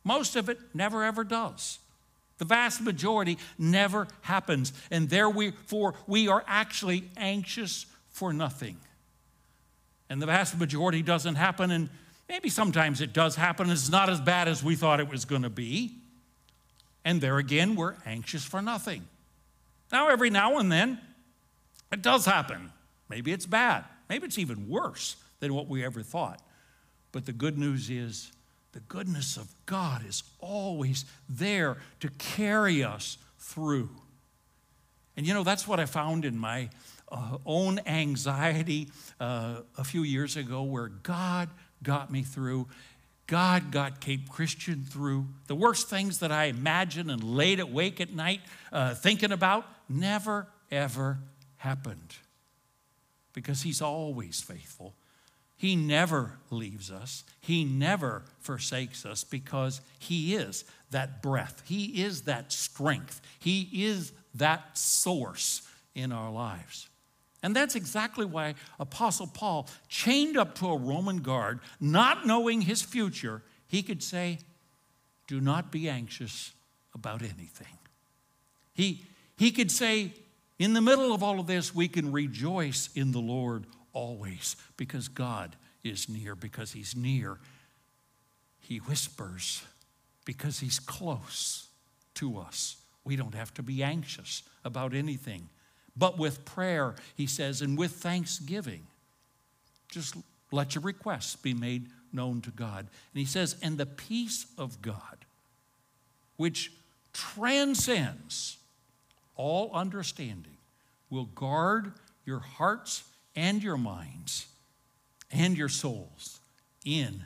Most 0.03 0.35
of 0.35 0.49
it 0.49 0.59
never 0.73 1.03
ever 1.03 1.23
does. 1.23 1.79
The 2.37 2.45
vast 2.45 2.81
majority 2.81 3.37
never 3.57 4.07
happens. 4.21 4.73
And 4.91 5.09
therefore, 5.09 5.95
we 6.07 6.27
are 6.27 6.43
actually 6.47 7.05
anxious 7.17 7.85
for 8.09 8.33
nothing. 8.33 8.77
And 10.09 10.21
the 10.21 10.25
vast 10.25 10.57
majority 10.57 11.01
doesn't 11.01 11.35
happen. 11.35 11.71
And 11.71 11.89
maybe 12.27 12.49
sometimes 12.49 13.01
it 13.01 13.13
does 13.13 13.35
happen. 13.35 13.69
It's 13.69 13.89
not 13.89 14.09
as 14.09 14.19
bad 14.19 14.47
as 14.47 14.63
we 14.63 14.75
thought 14.75 14.99
it 14.99 15.09
was 15.09 15.25
going 15.25 15.43
to 15.43 15.49
be. 15.49 15.95
And 17.03 17.21
there 17.21 17.37
again, 17.37 17.75
we're 17.75 17.95
anxious 18.05 18.43
for 18.43 18.61
nothing. 18.61 19.07
Now, 19.91 20.09
every 20.09 20.29
now 20.29 20.57
and 20.57 20.71
then, 20.71 20.99
it 21.91 22.01
does 22.01 22.25
happen. 22.25 22.71
Maybe 23.09 23.31
it's 23.31 23.45
bad. 23.45 23.85
Maybe 24.09 24.25
it's 24.25 24.37
even 24.37 24.67
worse 24.67 25.15
than 25.39 25.53
what 25.53 25.67
we 25.67 25.85
ever 25.85 26.01
thought. 26.01 26.41
But 27.11 27.25
the 27.25 27.31
good 27.31 27.57
news 27.57 27.89
is 27.89 28.31
the 28.75 28.81
goodness 28.81 29.37
of 29.37 29.47
God 29.65 30.05
is 30.05 30.21
always 30.41 31.05
there 31.29 31.77
to 32.01 32.09
carry 32.09 32.83
us 32.83 33.17
through. 33.39 33.89
And 35.15 35.25
you 35.25 35.33
know, 35.33 35.45
that's 35.45 35.65
what 35.65 35.79
I 35.79 35.85
found 35.85 36.25
in 36.25 36.37
my 36.37 36.69
uh, 37.09 37.37
own 37.45 37.79
anxiety 37.85 38.89
uh, 39.17 39.61
a 39.77 39.85
few 39.85 40.03
years 40.03 40.35
ago, 40.35 40.63
where 40.63 40.89
God 40.89 41.47
got 41.83 42.11
me 42.11 42.21
through. 42.21 42.67
God 43.27 43.71
got 43.71 44.01
Cape 44.01 44.27
Christian 44.27 44.83
through. 44.83 45.27
The 45.47 45.55
worst 45.55 45.89
things 45.89 46.19
that 46.19 46.33
I 46.33 46.45
imagined 46.45 47.09
and 47.09 47.23
laid 47.23 47.61
awake 47.61 48.01
at 48.01 48.13
night 48.13 48.41
uh, 48.73 48.93
thinking 48.93 49.31
about 49.31 49.65
never, 49.87 50.47
ever 50.69 51.19
happened 51.55 52.17
because 53.31 53.61
He's 53.61 53.81
always 53.81 54.41
faithful 54.41 54.95
he 55.57 55.75
never 55.75 56.33
leaves 56.49 56.91
us. 56.91 57.23
He 57.39 57.63
never 57.63 58.23
forsakes 58.39 59.05
us 59.05 59.23
because 59.23 59.81
He 59.99 60.35
is 60.35 60.65
that 60.91 61.21
breath. 61.21 61.63
He 61.65 62.03
is 62.03 62.23
that 62.23 62.51
strength. 62.51 63.21
He 63.39 63.69
is 63.85 64.11
that 64.35 64.77
source 64.77 65.61
in 65.93 66.11
our 66.11 66.29
lives. 66.29 66.89
And 67.41 67.55
that's 67.55 67.75
exactly 67.75 68.25
why 68.25 68.55
Apostle 68.79 69.27
Paul, 69.27 69.69
chained 69.87 70.35
up 70.35 70.55
to 70.55 70.67
a 70.67 70.77
Roman 70.77 71.17
guard, 71.17 71.59
not 71.79 72.25
knowing 72.25 72.61
his 72.61 72.81
future, 72.81 73.43
he 73.67 73.83
could 73.83 74.01
say, 74.01 74.39
Do 75.27 75.39
not 75.39 75.71
be 75.71 75.87
anxious 75.87 76.53
about 76.93 77.21
anything. 77.21 77.77
He, 78.73 79.05
he 79.37 79.51
could 79.51 79.71
say, 79.71 80.13
In 80.57 80.73
the 80.73 80.81
middle 80.81 81.13
of 81.13 81.21
all 81.21 81.39
of 81.39 81.45
this, 81.45 81.73
we 81.73 81.87
can 81.87 82.11
rejoice 82.11 82.89
in 82.95 83.11
the 83.11 83.21
Lord 83.21 83.65
always 83.95 84.55
because 84.77 85.07
God 85.07 85.55
is 85.83 86.07
near. 86.07 86.35
Because 86.35 86.73
He's 86.73 86.95
near, 86.95 87.39
He 88.59 88.77
whispers 88.77 89.63
because 90.25 90.59
He's 90.59 90.79
close 90.79 91.67
to 92.15 92.37
us. 92.37 92.77
We 93.03 93.15
don't 93.15 93.33
have 93.33 93.53
to 93.55 93.63
be 93.63 93.81
anxious 93.81 94.43
about 94.63 94.93
anything. 94.93 95.49
But 95.97 96.19
with 96.19 96.45
prayer, 96.45 96.95
He 97.15 97.25
says, 97.25 97.61
and 97.61 97.77
with 97.77 97.91
thanksgiving, 97.91 98.85
just 99.89 100.15
let 100.51 100.75
your 100.75 100.83
requests 100.83 101.35
be 101.35 101.53
made 101.53 101.87
known 102.11 102.41
to 102.41 102.51
God. 102.51 102.79
And 102.79 103.19
He 103.19 103.25
says, 103.25 103.55
and 103.61 103.77
the 103.77 103.85
peace 103.85 104.45
of 104.57 104.81
God, 104.81 105.25
which 106.37 106.71
transcends 107.13 108.57
all 109.35 109.71
understanding, 109.73 110.57
will 111.09 111.25
guard 111.25 111.93
your 112.25 112.39
hearts 112.39 113.03
and 113.35 113.61
your 113.61 113.77
minds 113.77 114.47
and 115.31 115.57
your 115.57 115.69
souls 115.69 116.39
in 116.85 117.25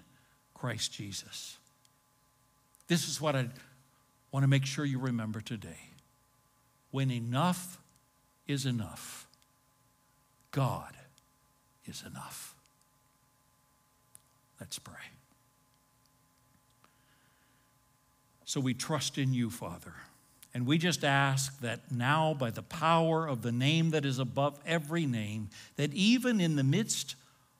Christ 0.53 0.93
Jesus. 0.93 1.57
This 2.87 3.07
is 3.07 3.21
what 3.21 3.35
I 3.35 3.47
want 4.31 4.43
to 4.43 4.47
make 4.47 4.65
sure 4.65 4.85
you 4.85 4.99
remember 4.99 5.41
today. 5.41 5.89
When 6.91 7.11
enough 7.11 7.79
is 8.47 8.65
enough, 8.65 9.27
God 10.51 10.95
is 11.85 12.03
enough. 12.05 12.55
Let's 14.59 14.79
pray. 14.79 14.95
So 18.45 18.59
we 18.59 18.73
trust 18.73 19.19
in 19.19 19.33
you, 19.33 19.51
Father. 19.51 19.93
And 20.59 20.67
we 20.67 20.77
just 20.77 21.05
ask 21.05 21.57
that 21.61 21.89
now, 21.89 22.33
by 22.33 22.49
the 22.49 22.61
power 22.61 23.25
of 23.25 23.43
the 23.43 23.51
name 23.53 23.91
that 23.91 24.03
is 24.03 24.19
above 24.19 24.59
every 24.65 25.05
name, 25.05 25.49
that 25.77 25.93
even 25.93 26.41
in 26.41 26.57
the 26.57 26.65
midst 26.65 27.15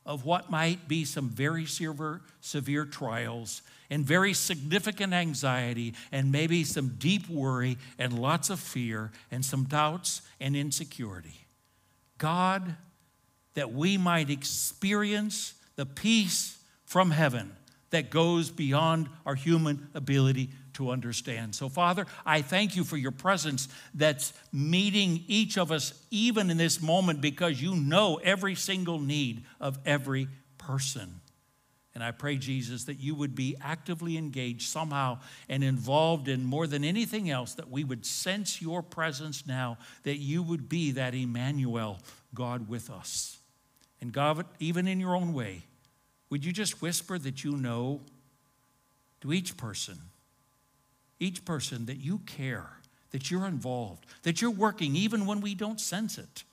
of 0.05 0.25
what 0.25 0.51
might 0.51 0.89
be 0.89 1.05
some 1.05 1.29
very 1.29 1.65
severe, 1.65 2.19
severe 2.41 2.83
trials 2.83 3.62
and 3.89 4.05
very 4.05 4.33
significant 4.33 5.13
anxiety 5.13 5.93
and 6.12 6.29
maybe 6.29 6.65
some 6.65 6.95
deep 6.99 7.29
worry 7.29 7.77
and 7.97 8.19
lots 8.19 8.49
of 8.49 8.59
fear 8.59 9.13
and 9.31 9.45
some 9.45 9.63
doubts 9.63 10.21
and 10.41 10.57
insecurity, 10.57 11.45
God, 12.17 12.75
that 13.53 13.71
we 13.71 13.97
might 13.97 14.29
experience 14.29 15.53
the 15.77 15.85
peace 15.85 16.57
from 16.83 17.12
heaven 17.12 17.55
that 17.91 18.09
goes 18.09 18.49
beyond 18.49 19.07
our 19.25 19.35
human 19.35 19.88
ability 19.93 20.49
to 20.79 20.91
understand. 20.91 21.53
So, 21.53 21.67
Father, 21.67 22.05
I 22.25 22.41
thank 22.41 22.77
you 22.77 22.85
for 22.85 22.95
your 22.95 23.11
presence 23.11 23.67
that's 23.93 24.31
meeting 24.53 25.25
each 25.27 25.57
of 25.57 25.73
us 25.73 25.93
even 26.09 26.49
in 26.49 26.55
this 26.55 26.81
moment 26.81 27.19
because 27.19 27.61
you 27.61 27.75
know 27.75 28.19
every 28.23 28.55
single 28.55 28.97
need 28.97 29.43
of 29.59 29.77
every 29.85 30.29
person. 30.57 31.19
And 31.93 32.01
I 32.01 32.11
pray, 32.11 32.37
Jesus, 32.37 32.85
that 32.85 33.01
you 33.01 33.13
would 33.13 33.35
be 33.35 33.57
actively 33.61 34.15
engaged 34.15 34.69
somehow 34.69 35.19
and 35.49 35.65
involved 35.65 36.29
in 36.29 36.45
more 36.45 36.65
than 36.65 36.85
anything 36.85 37.29
else, 37.29 37.55
that 37.55 37.69
we 37.69 37.83
would 37.83 38.05
sense 38.05 38.61
your 38.61 38.81
presence 38.81 39.45
now, 39.45 39.77
that 40.03 40.17
you 40.17 40.41
would 40.41 40.69
be 40.69 40.91
that 40.91 41.13
Emmanuel, 41.13 41.99
God 42.33 42.69
with 42.69 42.89
us. 42.89 43.37
And 43.99 44.13
God, 44.13 44.45
even 44.59 44.87
in 44.87 45.01
your 45.01 45.13
own 45.13 45.33
way, 45.33 45.63
would 46.29 46.45
you 46.45 46.53
just 46.53 46.81
whisper 46.81 47.19
that 47.19 47.43
you 47.43 47.57
know 47.57 47.99
to 49.19 49.33
each 49.33 49.57
person, 49.57 49.97
each 51.19 51.45
person 51.45 51.86
that 51.86 51.97
you 51.97 52.19
care, 52.19 52.69
that 53.12 53.29
you're 53.29 53.45
involved, 53.45 54.05
that 54.23 54.41
you're 54.41 54.51
working 54.51 54.95
even 54.95 55.25
when 55.25 55.41
we 55.41 55.55
don't 55.55 55.79
sense 55.79 56.17
it, 56.17 56.43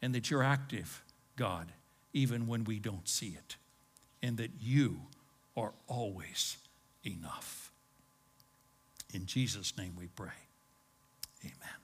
and 0.00 0.14
that 0.14 0.30
you're 0.30 0.42
active, 0.42 1.02
God, 1.36 1.72
even 2.12 2.46
when 2.46 2.64
we 2.64 2.78
don't 2.78 3.08
see 3.08 3.36
it, 3.36 3.56
and 4.22 4.36
that 4.36 4.50
you 4.60 5.00
are 5.56 5.72
always 5.86 6.56
enough. 7.04 7.72
In 9.12 9.26
Jesus' 9.26 9.76
name 9.76 9.94
we 9.96 10.08
pray. 10.08 10.28
Amen. 11.42 11.83